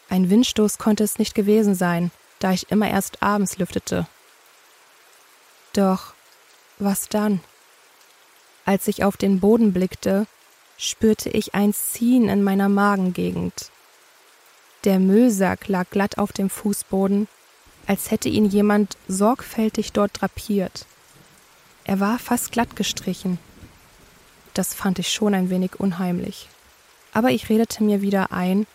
Ein 0.10 0.29
Windstoß 0.29 0.77
konnte 0.77 1.03
es 1.03 1.17
nicht 1.17 1.36
gewesen 1.36 1.75
sein, 1.75 2.12
da 2.39 2.52
ich 2.52 2.71
immer 2.71 2.89
erst 2.89 3.21
abends 3.21 3.58
lüftete. 3.58 4.08
Doch 5.74 6.13
was 6.78 7.10
dann? 7.10 7.39
Als 8.65 8.88
ich 8.88 9.04
auf 9.04 9.17
den 9.17 9.39
Boden 9.39 9.74
blickte, 9.74 10.28
spürte 10.78 11.30
ich 11.30 11.56
ein 11.56 11.74
Ziehen 11.74 12.30
in 12.30 12.43
meiner 12.43 12.69
Magengegend. 12.69 13.71
Der 14.84 15.00
Müllsack 15.00 15.67
lag 15.67 15.89
glatt 15.89 16.17
auf 16.17 16.32
dem 16.34 16.50
Fußboden, 16.50 17.28
als 17.88 18.12
hätte 18.12 18.30
ihn 18.30 18.45
jemand 18.45 18.98
sorgfältig 19.08 19.91
dort 19.91 20.21
drapiert. 20.21 20.86
Er 21.86 22.00
war 22.00 22.19
fast 22.19 22.52
glatt 22.52 22.76
gestrichen, 22.76 23.39
das 24.56 24.74
fand 24.74 25.00
ich 25.00 25.10
schon 25.12 25.34
ein 25.34 25.50
wenig 25.50 25.80
unheimlich. 25.80 26.48
Aber 27.13 27.30
ich 27.32 27.50
redete 27.50 27.84
mir 27.84 28.02
wieder 28.02 28.32
ein, 28.32 28.65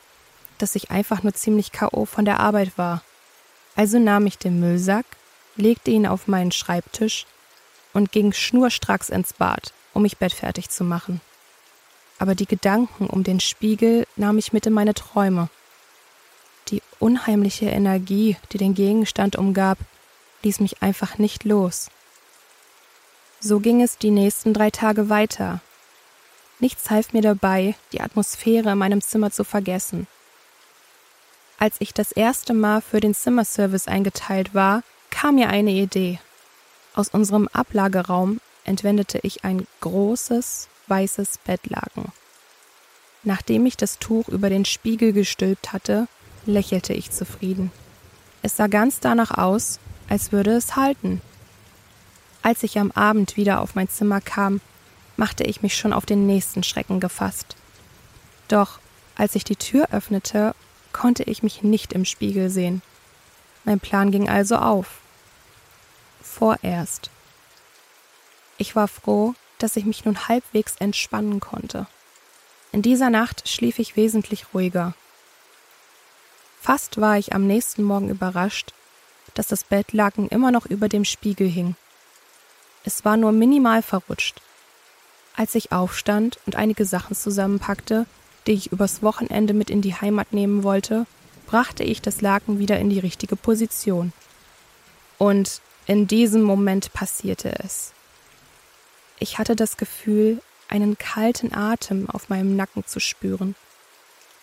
dass 0.59 0.77
ich 0.77 0.90
einfach 0.90 1.23
nur 1.23 1.33
ziemlich 1.33 1.73
K.O. 1.73 2.05
von 2.05 2.25
der 2.25 2.38
Arbeit 2.38 2.77
war. 2.77 3.03
Also 3.81 3.99
nahm 3.99 4.27
ich 4.27 4.37
den 4.37 4.61
Müllsack, 4.61 5.07
legte 5.57 5.90
ihn 5.90 6.07
auf 6.07 6.29
meinen 6.29 6.53
Schreibtisch 6.53 7.25
und 7.95 8.12
ging 8.12 8.35
schnurstracks 8.35 9.09
ins 9.09 9.33
Bad, 9.33 9.73
um 9.95 10.03
mich 10.03 10.19
bettfertig 10.19 10.69
zu 10.69 10.85
machen. 10.85 11.23
Aber 12.19 12.35
die 12.35 12.45
Gedanken 12.45 13.07
um 13.07 13.25
den 13.25 13.40
Spiegel 13.40 14.07
nahm 14.16 14.37
ich 14.37 14.53
mit 14.53 14.66
in 14.66 14.75
meine 14.75 14.93
Träume. 14.93 15.49
Die 16.69 16.83
unheimliche 16.99 17.71
Energie, 17.71 18.37
die 18.53 18.59
den 18.59 18.75
Gegenstand 18.75 19.37
umgab, 19.37 19.79
ließ 20.43 20.61
mich 20.61 20.83
einfach 20.83 21.16
nicht 21.16 21.45
los. 21.45 21.88
So 23.40 23.61
ging 23.61 23.81
es 23.81 23.97
die 23.97 24.11
nächsten 24.11 24.53
drei 24.53 24.71
Tage 24.71 25.09
weiter, 25.09 25.62
Nichts 26.59 26.90
half 26.90 27.14
mir 27.14 27.23
dabei, 27.23 27.75
die 27.95 28.03
Atmosphäre 28.03 28.73
in 28.73 28.79
meinem 28.79 29.01
Zimmer 29.01 29.31
zu 29.31 29.45
vergessen. 29.45 30.07
Als 31.61 31.77
ich 31.79 31.92
das 31.92 32.11
erste 32.11 32.55
Mal 32.55 32.81
für 32.81 33.01
den 33.01 33.14
Zimmerservice 33.14 33.87
eingeteilt 33.87 34.55
war, 34.55 34.83
kam 35.11 35.35
mir 35.35 35.51
eine 35.51 35.73
Idee. 35.73 36.18
Aus 36.94 37.11
unserem 37.11 37.49
Ablageraum 37.49 38.40
entwendete 38.64 39.20
ich 39.23 39.44
ein 39.44 39.66
großes, 39.83 40.68
weißes 40.87 41.37
Bettlaken. 41.44 42.12
Nachdem 43.25 43.66
ich 43.66 43.77
das 43.77 43.99
Tuch 43.99 44.27
über 44.29 44.49
den 44.49 44.64
Spiegel 44.64 45.12
gestülpt 45.12 45.75
hatte, 45.75 46.09
lächelte 46.46 46.94
ich 46.94 47.11
zufrieden. 47.11 47.70
Es 48.40 48.57
sah 48.57 48.66
ganz 48.66 49.01
danach 49.01 49.37
aus, 49.37 49.81
als 50.09 50.33
würde 50.33 50.53
es 50.53 50.77
halten. 50.77 51.20
Als 52.40 52.62
ich 52.62 52.79
am 52.79 52.90
Abend 52.92 53.37
wieder 53.37 53.61
auf 53.61 53.75
mein 53.75 53.90
Zimmer 53.90 54.23
kam, 54.23 54.62
machte 55.18 55.44
ich 55.44 55.61
mich 55.61 55.77
schon 55.77 55.92
auf 55.92 56.07
den 56.07 56.27
nächsten 56.27 56.62
Schrecken 56.62 57.01
gefasst. 57.01 57.55
Doch 58.49 58.79
als 59.14 59.35
ich 59.35 59.44
die 59.44 59.57
Tür 59.57 59.88
öffnete, 59.92 60.55
konnte 60.92 61.22
ich 61.24 61.42
mich 61.42 61.62
nicht 61.62 61.92
im 61.92 62.05
Spiegel 62.05 62.50
sehen. 62.50 62.83
Mein 63.64 63.81
Plan 63.81 64.11
ging 64.11 64.29
also 64.29 64.57
auf. 64.57 65.00
Vorerst. 66.22 67.11
Ich 68.59 68.76
war 68.76 68.88
froh, 68.88 69.35
dass 69.59 69.76
ich 69.76 69.85
mich 69.85 70.05
nun 70.05 70.29
halbwegs 70.29 70.76
entspannen 70.79 71.40
konnte. 71.40 71.87
In 72.72 72.83
dieser 72.83 73.11
Nacht 73.11 73.48
schlief 73.48 73.79
ich 73.79 73.96
wesentlich 73.96 74.46
ruhiger. 74.55 74.94
Fast 76.61 77.00
war 77.00 77.18
ich 77.18 77.35
am 77.35 77.46
nächsten 77.46 77.83
Morgen 77.83 78.09
überrascht, 78.11 78.72
dass 79.35 79.48
das 79.48 79.64
Bettlaken 79.64 80.29
immer 80.29 80.50
noch 80.50 80.66
über 80.66 80.88
dem 80.88 81.05
Spiegel 81.05 81.48
hing. 81.48 81.74
Es 82.85 83.05
war 83.05 83.16
nur 83.16 83.33
minimal 83.33 83.83
verrutscht, 83.83 84.40
als 85.37 85.55
ich 85.55 85.72
aufstand 85.72 86.38
und 86.46 86.57
einige 86.57 86.85
Sachen 86.85 87.16
zusammenpackte, 87.16 88.07
die 88.46 88.53
ich 88.53 88.72
übers 88.72 89.03
Wochenende 89.03 89.55
mit 89.55 89.70
in 89.70 89.83
die 89.83 89.94
Heimat 89.94 90.33
nehmen 90.33 90.62
wollte, 90.62 91.07
brachte 91.46 91.85
ich 91.85 92.00
das 92.00 92.20
Laken 92.20 92.59
wieder 92.59 92.79
in 92.79 92.90
die 92.90 92.98
richtige 92.98 93.37
Position. 93.37 94.12
Und 95.18 95.61
in 95.87 96.07
diesem 96.07 96.42
Moment 96.42 96.92
passierte 96.92 97.59
es. 97.62 97.92
Ich 99.18 99.38
hatte 99.38 99.57
das 99.57 99.76
Gefühl, 99.76 100.40
einen 100.68 100.96
kalten 100.96 101.53
Atem 101.53 102.09
auf 102.09 102.29
meinem 102.29 102.57
Nacken 102.57 102.87
zu 102.87 103.00
spüren. 103.00 103.57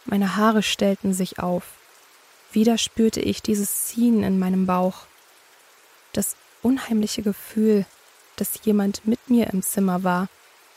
Meine 0.05 0.35
Haare 0.35 0.61
stellten 0.61 1.13
sich 1.13 1.39
auf. 1.39 1.63
Wieder 2.51 2.77
spürte 2.77 3.21
ich 3.21 3.41
dieses 3.41 3.85
Ziehen 3.85 4.23
in 4.23 4.37
meinem 4.37 4.65
Bauch. 4.65 5.07
Das 6.13 6.35
unheimliche 6.61 7.21
Gefühl, 7.21 7.85
dass 8.35 8.59
jemand 8.63 9.07
mit 9.07 9.29
mir 9.29 9.47
im 9.47 9.63
Zimmer 9.63 10.03
war, 10.03 10.27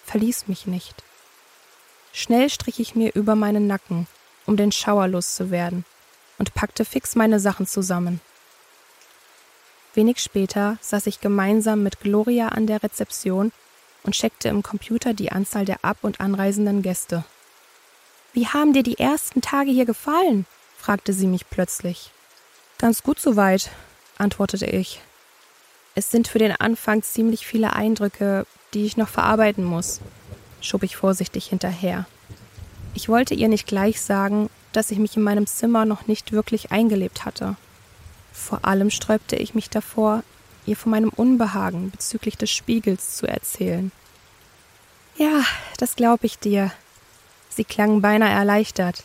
verließ 0.07 0.49
mich 0.49 0.67
nicht. 0.67 1.03
Schnell 2.13 2.51
strich 2.51 2.81
ich 2.81 2.95
mir 2.95 3.15
über 3.15 3.35
meinen 3.35 3.67
Nacken, 3.67 4.07
um 4.47 4.57
den 4.57 4.73
Schauer 4.73 5.09
loszuwerden, 5.09 5.85
und 6.39 6.55
packte 6.55 6.85
fix 6.85 7.15
meine 7.15 7.41
Sachen 7.41 7.67
zusammen. 7.67 8.21
Wenig 9.95 10.19
später 10.19 10.79
saß 10.81 11.07
ich 11.07 11.21
gemeinsam 11.21 11.83
mit 11.83 12.01
Gloria 12.01 12.49
an 12.49 12.67
der 12.67 12.83
Rezeption 12.83 13.53
und 14.03 14.15
checkte 14.15 14.49
im 14.49 14.63
Computer 14.63 15.15
die 15.15 15.33
Anzahl 15.33 15.65
der 15.65 15.85
ab- 15.85 16.03
und 16.03 16.21
anreisenden 16.21 16.83
Gäste. 16.83 17.25
Wie 18.33 18.47
haben 18.47 18.73
dir 18.73 18.83
die 18.83 18.99
ersten 18.99 19.41
Tage 19.41 19.71
hier 19.71 19.87
gefallen? 19.87 20.47
fragte 20.79 21.13
sie 21.13 21.27
mich 21.27 21.51
plötzlich. 21.51 22.13
Ganz 22.79 23.03
gut 23.03 23.21
soweit, 23.21 23.71
antwortete 24.17 24.67
ich. 24.67 25.01
Es 25.95 26.11
sind 26.11 26.29
für 26.29 26.39
den 26.39 26.53
Anfang 26.53 27.03
ziemlich 27.03 27.47
viele 27.47 27.75
Eindrücke, 27.75 28.47
die 28.73 28.87
ich 28.87 28.97
noch 28.97 29.09
verarbeiten 29.09 29.65
muss, 29.65 30.01
schob 30.61 30.83
ich 30.83 30.97
vorsichtig 30.97 31.47
hinterher. 31.47 32.07
Ich 32.95 33.09
wollte 33.09 33.35
ihr 33.35 33.49
nicht 33.49 33.67
gleich 33.67 34.01
sagen, 34.01 34.51
dass 34.73 34.91
ich 34.91 34.99
mich 34.99 35.17
in 35.17 35.23
meinem 35.23 35.47
Zimmer 35.47 35.85
noch 35.85 36.07
nicht 36.07 36.33
wirklich 36.33 36.73
eingelebt 36.73 37.25
hatte. 37.25 37.57
Vor 38.33 38.65
allem 38.65 38.91
sträubte 38.91 39.37
ich 39.37 39.55
mich 39.55 39.71
davor, 39.71 40.23
ihr 40.67 40.77
von 40.77 40.91
meinem 40.91 41.11
Unbehagen 41.11 41.91
bezüglich 41.91 42.37
des 42.37 42.51
Spiegels 42.51 43.17
zu 43.17 43.27
erzählen. 43.27 43.91
Ja, 45.17 45.45
das 45.79 45.97
glaube 45.97 46.27
ich 46.27 46.39
dir, 46.39 46.73
Sie 47.51 47.65
klangen 47.65 48.01
beinahe 48.01 48.33
erleichtert. 48.33 49.03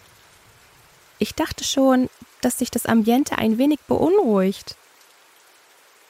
Ich 1.18 1.34
dachte 1.34 1.64
schon, 1.64 2.10
dass 2.42 2.60
sich 2.60 2.70
das 2.70 2.86
Ambiente 2.86 3.38
ein 3.38 3.58
wenig 3.58 3.80
beunruhigt. 3.82 4.76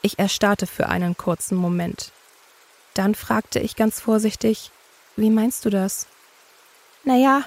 Ich 0.02 0.18
erstarrte 0.18 0.66
für 0.66 0.88
einen 0.88 1.16
kurzen 1.16 1.56
Moment. 1.56 2.12
Dann 2.94 3.14
fragte 3.14 3.58
ich 3.58 3.74
ganz 3.74 4.00
vorsichtig, 4.00 4.70
wie 5.16 5.30
meinst 5.30 5.64
du 5.64 5.70
das? 5.70 6.06
Naja, 7.04 7.44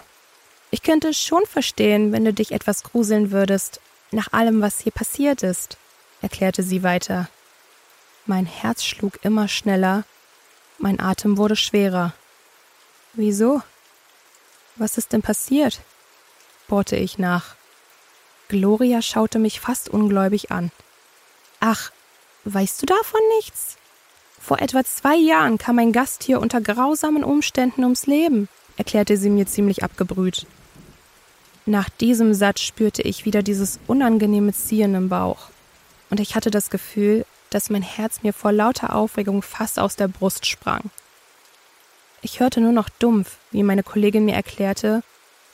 ich 0.71 0.83
könnte 0.83 1.13
schon 1.13 1.45
verstehen, 1.45 2.11
wenn 2.11 2.25
du 2.25 2.33
dich 2.33 2.51
etwas 2.51 2.83
gruseln 2.83 3.31
würdest, 3.31 3.81
nach 4.11 4.33
allem, 4.33 4.61
was 4.61 4.79
hier 4.79 4.91
passiert 4.91 5.43
ist, 5.43 5.77
erklärte 6.21 6.63
sie 6.63 6.83
weiter. 6.83 7.29
Mein 8.25 8.45
Herz 8.45 8.83
schlug 8.83 9.23
immer 9.23 9.47
schneller, 9.47 10.03
mein 10.77 10.99
Atem 10.99 11.37
wurde 11.37 11.55
schwerer. 11.55 12.13
Wieso? 13.13 13.61
Was 14.75 14.97
ist 14.97 15.13
denn 15.13 15.21
passiert? 15.21 15.81
bohrte 16.67 16.95
ich 16.95 17.17
nach. 17.17 17.55
Gloria 18.47 19.01
schaute 19.01 19.39
mich 19.39 19.59
fast 19.59 19.89
ungläubig 19.89 20.51
an. 20.51 20.71
Ach, 21.59 21.91
weißt 22.45 22.81
du 22.81 22.85
davon 22.85 23.21
nichts? 23.37 23.78
Vor 24.39 24.59
etwa 24.61 24.83
zwei 24.83 25.15
Jahren 25.15 25.57
kam 25.57 25.77
ein 25.79 25.91
Gast 25.91 26.23
hier 26.23 26.39
unter 26.39 26.61
grausamen 26.61 27.23
Umständen 27.23 27.83
ums 27.83 28.07
Leben, 28.07 28.47
erklärte 28.77 29.17
sie 29.17 29.29
mir 29.29 29.45
ziemlich 29.45 29.83
abgebrüht. 29.83 30.47
Nach 31.65 31.89
diesem 31.89 32.33
Satz 32.33 32.61
spürte 32.61 33.01
ich 33.01 33.25
wieder 33.25 33.43
dieses 33.43 33.79
unangenehme 33.85 34.53
Ziehen 34.53 34.95
im 34.95 35.09
Bauch, 35.09 35.49
und 36.09 36.19
ich 36.19 36.33
hatte 36.33 36.49
das 36.49 36.69
Gefühl, 36.69 37.25
dass 37.49 37.69
mein 37.69 37.83
Herz 37.83 38.23
mir 38.23 38.33
vor 38.33 38.51
lauter 38.51 38.95
Aufregung 38.95 39.41
fast 39.41 39.77
aus 39.77 39.95
der 39.95 40.07
Brust 40.07 40.45
sprang. 40.45 40.89
Ich 42.21 42.39
hörte 42.39 42.61
nur 42.61 42.71
noch 42.71 42.89
dumpf, 42.89 43.37
wie 43.51 43.63
meine 43.63 43.83
Kollegin 43.83 44.25
mir 44.25 44.35
erklärte, 44.35 45.03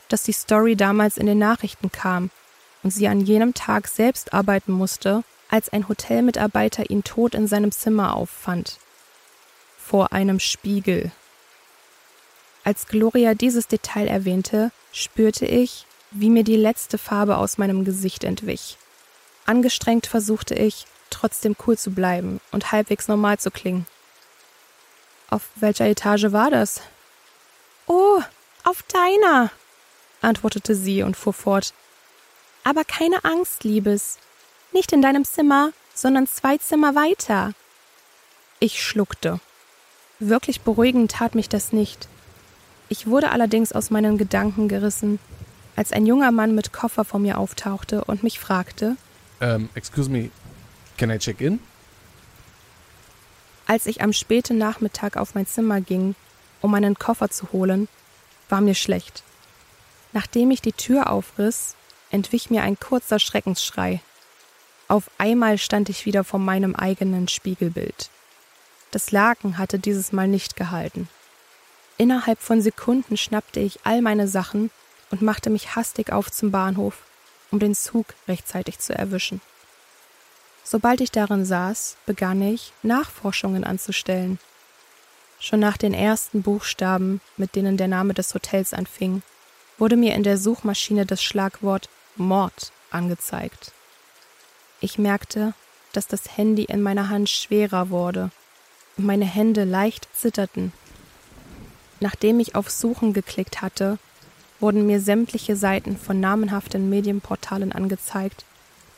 dass 0.09 0.23
die 0.23 0.33
Story 0.33 0.75
damals 0.75 1.17
in 1.17 1.25
den 1.25 1.37
Nachrichten 1.37 1.91
kam 1.91 2.29
und 2.83 2.91
sie 2.91 3.07
an 3.07 3.21
jenem 3.21 3.53
Tag 3.53 3.87
selbst 3.87 4.33
arbeiten 4.33 4.71
musste, 4.71 5.23
als 5.49 5.69
ein 5.69 5.87
Hotelmitarbeiter 5.87 6.89
ihn 6.89 7.03
tot 7.03 7.35
in 7.35 7.47
seinem 7.47 7.71
Zimmer 7.71 8.15
auffand. 8.15 8.79
Vor 9.77 10.13
einem 10.13 10.39
Spiegel. 10.39 11.11
Als 12.63 12.87
Gloria 12.87 13.35
dieses 13.35 13.67
Detail 13.67 14.07
erwähnte, 14.07 14.71
spürte 14.91 15.45
ich, 15.45 15.85
wie 16.11 16.29
mir 16.29 16.43
die 16.43 16.55
letzte 16.55 16.97
Farbe 16.97 17.37
aus 17.37 17.57
meinem 17.57 17.85
Gesicht 17.85 18.23
entwich. 18.23 18.77
Angestrengt 19.45 20.07
versuchte 20.07 20.55
ich, 20.55 20.85
trotzdem 21.09 21.55
cool 21.67 21.77
zu 21.77 21.91
bleiben 21.91 22.41
und 22.51 22.71
halbwegs 22.71 23.07
normal 23.07 23.37
zu 23.37 23.51
klingen. 23.51 23.85
Auf 25.29 25.43
welcher 25.55 25.85
Etage 25.85 26.31
war 26.31 26.49
das? 26.49 26.81
Oh, 27.87 28.19
auf 28.63 28.83
deiner, 28.83 29.51
antwortete 30.21 30.75
sie 30.75 31.03
und 31.03 31.15
fuhr 31.15 31.33
fort. 31.33 31.73
Aber 32.63 32.83
keine 32.83 33.23
Angst, 33.23 33.63
Liebes. 33.63 34.17
Nicht 34.75 34.91
in 34.91 35.01
deinem 35.01 35.23
Zimmer, 35.23 35.71
sondern 35.93 36.27
zwei 36.27 36.57
Zimmer 36.57 36.95
weiter. 36.95 37.53
Ich 38.59 38.83
schluckte. 38.83 39.39
Wirklich 40.19 40.59
beruhigend 40.59 41.11
tat 41.11 41.33
mich 41.33 41.47
das 41.47 41.71
nicht. 41.71 42.09
Ich 42.89 43.07
wurde 43.07 43.31
allerdings 43.31 43.71
aus 43.71 43.89
meinen 43.89 44.17
Gedanken 44.17 44.67
gerissen, 44.67 45.17
als 45.77 45.93
ein 45.93 46.05
junger 46.05 46.33
Mann 46.33 46.55
mit 46.55 46.73
Koffer 46.73 47.05
vor 47.05 47.21
mir 47.21 47.37
auftauchte 47.37 48.03
und 48.03 48.21
mich 48.21 48.37
fragte: 48.37 48.97
um, 49.39 49.47
ähm, 49.47 49.69
Excuse 49.75 50.09
me, 50.09 50.29
can 50.97 51.09
I 51.09 51.19
check 51.19 51.39
in? 51.39 51.61
Als 53.67 53.85
ich 53.85 54.01
am 54.01 54.11
späten 54.11 54.57
Nachmittag 54.57 55.15
auf 55.15 55.35
mein 55.35 55.47
Zimmer 55.47 55.79
ging, 55.79 56.15
um 56.59 56.71
meinen 56.71 56.95
Koffer 56.95 57.29
zu 57.29 57.53
holen, 57.53 57.87
war 58.49 58.59
mir 58.59 58.75
schlecht. 58.75 59.23
Nachdem 60.11 60.51
ich 60.51 60.61
die 60.61 60.73
Tür 60.73 61.11
aufriss, 61.11 61.77
entwich 62.11 62.49
mir 62.49 62.63
ein 62.63 62.77
kurzer 62.77 63.19
Schreckensschrei. 63.19 64.01
Auf 64.87 65.09
einmal 65.17 65.57
stand 65.57 65.89
ich 65.89 66.05
wieder 66.05 66.23
vor 66.23 66.39
meinem 66.39 66.75
eigenen 66.75 67.27
Spiegelbild. 67.27 68.09
Das 68.91 69.11
Laken 69.11 69.57
hatte 69.57 69.79
dieses 69.79 70.11
Mal 70.11 70.27
nicht 70.27 70.55
gehalten. 70.55 71.09
Innerhalb 71.97 72.39
von 72.39 72.61
Sekunden 72.61 73.17
schnappte 73.17 73.59
ich 73.59 73.79
all 73.83 74.01
meine 74.01 74.27
Sachen 74.27 74.69
und 75.11 75.21
machte 75.21 75.49
mich 75.49 75.75
hastig 75.75 76.11
auf 76.11 76.31
zum 76.31 76.51
Bahnhof, 76.51 77.03
um 77.51 77.59
den 77.59 77.73
Zug 77.73 78.07
rechtzeitig 78.27 78.79
zu 78.79 78.93
erwischen. 78.93 79.41
Sobald 80.63 81.01
ich 81.01 81.11
darin 81.11 81.45
saß, 81.45 81.97
begann 82.05 82.41
ich, 82.41 82.73
Nachforschungen 82.83 83.63
anzustellen. 83.63 84.39
Schon 85.39 85.59
nach 85.59 85.77
den 85.77 85.93
ersten 85.93 86.41
Buchstaben, 86.41 87.21
mit 87.37 87.55
denen 87.55 87.77
der 87.77 87.87
Name 87.87 88.13
des 88.13 88.33
Hotels 88.33 88.73
anfing, 88.73 89.21
wurde 89.77 89.95
mir 89.95 90.15
in 90.15 90.23
der 90.23 90.37
Suchmaschine 90.37 91.05
das 91.05 91.23
Schlagwort 91.23 91.89
Mord 92.15 92.71
angezeigt. 92.89 93.74
Ich 94.85 94.99
merkte, 94.99 95.55
dass 95.93 96.05
das 96.05 96.37
Handy 96.37 96.65
in 96.65 96.83
meiner 96.83 97.09
Hand 97.09 97.27
schwerer 97.27 97.89
wurde 97.89 98.29
und 98.97 99.07
meine 99.07 99.25
Hände 99.25 99.63
leicht 99.63 100.07
zitterten. 100.13 100.71
Nachdem 101.99 102.39
ich 102.39 102.53
auf 102.53 102.69
Suchen 102.69 103.11
geklickt 103.11 103.63
hatte, 103.63 103.97
wurden 104.59 104.85
mir 104.85 104.99
sämtliche 105.01 105.55
Seiten 105.55 105.97
von 105.97 106.19
namenhaften 106.19 106.87
Medienportalen 106.87 107.71
angezeigt, 107.71 108.45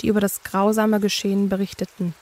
die 0.02 0.08
über 0.08 0.19
das 0.19 0.43
grausame 0.43 1.00
Geschehen 1.00 1.47
berichteten. 1.47 2.13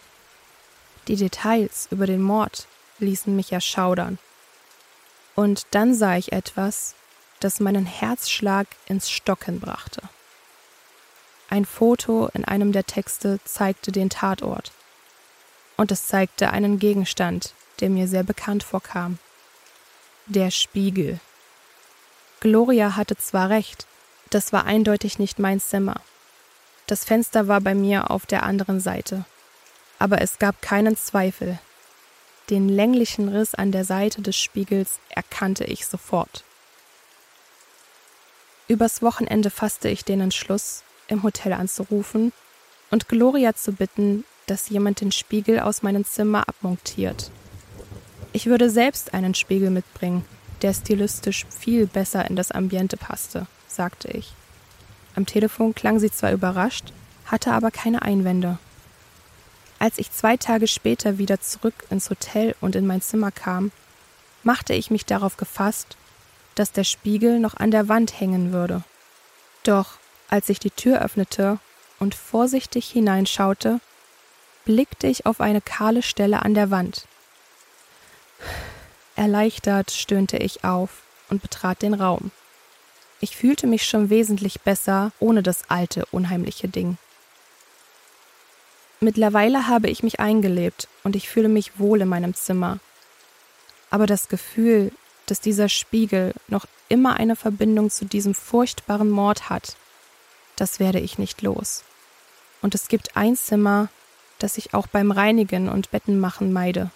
Die 1.07 1.15
Details 1.15 1.87
über 1.89 2.05
den 2.05 2.21
Mord 2.21 2.67
ließen 2.99 3.35
mich 3.35 3.51
erschaudern. 3.51 4.19
Und 5.33 5.65
dann 5.71 5.95
sah 5.95 6.17
ich 6.17 6.33
etwas, 6.33 6.93
das 7.39 7.59
meinen 7.59 7.87
Herzschlag 7.87 8.67
ins 8.85 9.09
Stocken 9.09 9.59
brachte. 9.59 10.03
Ein 11.49 11.65
Foto 11.65 12.29
in 12.33 12.45
einem 12.45 12.71
der 12.71 12.85
Texte 12.85 13.39
zeigte 13.45 13.91
den 13.91 14.09
Tatort. 14.09 14.71
Und 15.77 15.91
es 15.91 16.07
zeigte 16.07 16.49
einen 16.49 16.79
Gegenstand, 16.79 17.53
der 17.79 17.89
mir 17.89 18.07
sehr 18.07 18.23
bekannt 18.23 18.63
vorkam. 18.63 19.19
Der 20.25 20.49
Spiegel. 20.51 21.19
Gloria 22.39 22.95
hatte 22.95 23.17
zwar 23.17 23.49
recht, 23.49 23.85
das 24.29 24.53
war 24.53 24.65
eindeutig 24.65 25.19
nicht 25.19 25.39
mein 25.39 25.59
Zimmer. 25.59 26.01
Das 26.87 27.05
Fenster 27.05 27.47
war 27.47 27.61
bei 27.61 27.75
mir 27.75 28.11
auf 28.11 28.25
der 28.25 28.43
anderen 28.43 28.79
Seite. 28.79 29.25
Aber 29.99 30.21
es 30.21 30.39
gab 30.39 30.61
keinen 30.61 30.97
Zweifel. 30.97 31.59
Den 32.49 32.69
länglichen 32.69 33.29
Riss 33.29 33.55
an 33.55 33.71
der 33.71 33.85
Seite 33.85 34.21
des 34.21 34.37
Spiegels 34.37 34.99
erkannte 35.09 35.63
ich 35.63 35.87
sofort. 35.87 36.43
Übers 38.67 39.01
Wochenende 39.01 39.49
fasste 39.49 39.89
ich 39.89 40.03
den 40.03 40.21
Entschluss, 40.21 40.83
im 41.07 41.23
Hotel 41.23 41.53
anzurufen 41.53 42.33
und 42.91 43.07
Gloria 43.07 43.53
zu 43.55 43.73
bitten, 43.73 44.25
dass 44.47 44.69
jemand 44.69 45.01
den 45.01 45.11
Spiegel 45.11 45.59
aus 45.59 45.83
meinem 45.83 46.05
Zimmer 46.05 46.47
abmontiert. 46.47 47.31
Ich 48.33 48.45
würde 48.47 48.69
selbst 48.69 49.13
einen 49.13 49.33
Spiegel 49.33 49.69
mitbringen, 49.69 50.25
der 50.61 50.73
stilistisch 50.73 51.45
viel 51.49 51.87
besser 51.87 52.29
in 52.29 52.35
das 52.35 52.51
Ambiente 52.51 52.97
passte, 52.97 53.47
sagte 53.67 54.09
ich. 54.09 54.33
Am 55.15 55.25
Telefon 55.25 55.73
klang 55.73 55.99
sie 55.99 56.11
zwar 56.11 56.31
überrascht, 56.31 56.91
hatte 57.25 57.51
aber 57.51 57.71
keine 57.71 58.01
Einwände. 58.01 58.57
Als 59.79 59.97
ich 59.97 60.11
zwei 60.11 60.37
Tage 60.37 60.67
später 60.67 61.17
wieder 61.17 61.41
zurück 61.41 61.73
ins 61.89 62.09
Hotel 62.09 62.55
und 62.61 62.75
in 62.75 62.87
mein 62.87 63.01
Zimmer 63.01 63.31
kam, 63.31 63.71
machte 64.43 64.73
ich 64.73 64.91
mich 64.91 65.05
darauf 65.05 65.37
gefasst, 65.37 65.97
dass 66.55 66.71
der 66.71 66.83
Spiegel 66.83 67.39
noch 67.39 67.55
an 67.57 67.71
der 67.71 67.87
Wand 67.87 68.19
hängen 68.19 68.53
würde. 68.53 68.83
Doch 69.63 69.97
als 70.29 70.49
ich 70.49 70.59
die 70.59 70.71
Tür 70.71 71.01
öffnete 71.01 71.59
und 71.99 72.15
vorsichtig 72.15 72.89
hineinschaute, 72.89 73.79
blickte 74.65 75.07
ich 75.07 75.25
auf 75.25 75.41
eine 75.41 75.61
kahle 75.61 76.01
Stelle 76.01 76.41
an 76.41 76.53
der 76.53 76.71
Wand. 76.71 77.07
Erleichtert 79.15 79.91
stöhnte 79.91 80.37
ich 80.37 80.63
auf 80.63 81.03
und 81.29 81.41
betrat 81.41 81.81
den 81.81 81.93
Raum. 81.93 82.31
Ich 83.21 83.37
fühlte 83.37 83.65
mich 83.65 83.85
schon 83.85 84.09
wesentlich 84.09 84.61
besser 84.61 85.11
ohne 85.19 85.41
das 85.41 85.69
alte, 85.69 86.05
unheimliche 86.11 86.67
Ding. 86.67 86.97
Mittlerweile 88.99 89.67
habe 89.67 89.89
ich 89.89 90.03
mich 90.03 90.19
eingelebt 90.19 90.87
und 91.03 91.15
ich 91.15 91.29
fühle 91.29 91.49
mich 91.49 91.79
wohl 91.79 92.01
in 92.01 92.07
meinem 92.07 92.33
Zimmer. 92.33 92.79
Aber 93.89 94.05
das 94.05 94.27
Gefühl, 94.27 94.91
dass 95.27 95.41
dieser 95.41 95.69
Spiegel 95.69 96.33
noch 96.47 96.65
immer 96.89 97.15
eine 97.15 97.35
Verbindung 97.35 97.89
zu 97.89 98.05
diesem 98.05 98.33
furchtbaren 98.33 99.09
Mord 99.09 99.49
hat, 99.49 99.75
das 100.55 100.79
werde 100.79 100.99
ich 100.99 101.17
nicht 101.17 101.41
los. 101.41 101.83
Und 102.61 102.75
es 102.75 102.87
gibt 102.87 103.15
ein 103.15 103.35
Zimmer, 103.35 103.89
das 104.39 104.57
ich 104.57 104.73
auch 104.73 104.87
beim 104.87 105.11
Reinigen 105.11 105.69
und 105.69 105.91
Bettenmachen 105.91 106.51
meide. 106.53 106.91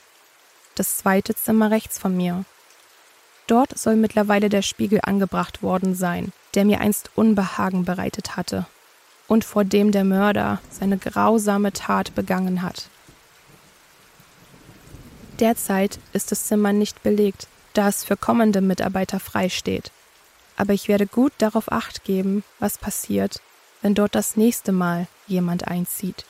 Das 0.76 0.98
zweite 0.98 1.36
Zimmer 1.36 1.72
rechts 1.72 2.00
von 2.00 2.16
mir, 2.16 2.46
Dort 3.50 3.76
soll 3.80 3.96
mittlerweile 3.96 4.48
der 4.48 4.62
Spiegel 4.62 5.00
angebracht 5.02 5.64
worden 5.64 5.96
sein, 5.96 6.32
der 6.54 6.66
mir 6.66 6.82
einst 6.82 7.10
Unbehagen 7.16 7.84
bereitet 7.84 8.38
hatte 8.38 8.68
und 9.28 9.44
vor 9.44 9.66
dem 9.66 9.92
der 9.92 10.04
Mörder 10.04 10.62
seine 10.70 11.00
grausame 11.00 11.74
Tat 11.74 12.14
begangen 12.14 12.62
hat. 12.62 12.90
Derzeit 15.40 15.98
ist 16.14 16.32
das 16.32 16.46
Zimmer 16.46 16.74
nicht 16.74 17.02
belegt, 17.02 17.48
da 17.74 17.88
es 17.88 18.04
für 18.04 18.16
kommende 18.16 18.62
Mitarbeiter 18.62 19.20
frei 19.20 19.50
steht. 19.50 19.92
Aber 20.56 20.74
ich 20.74 20.88
werde 20.88 21.08
gut 21.08 21.34
darauf 21.40 21.72
acht 21.72 22.04
geben, 22.04 22.44
was 22.60 22.78
passiert, 22.78 23.42
wenn 23.82 23.96
dort 23.96 24.16
das 24.16 24.36
nächste 24.36 24.72
Mal 24.72 25.08
jemand 25.28 25.68
einzieht. 25.68 26.26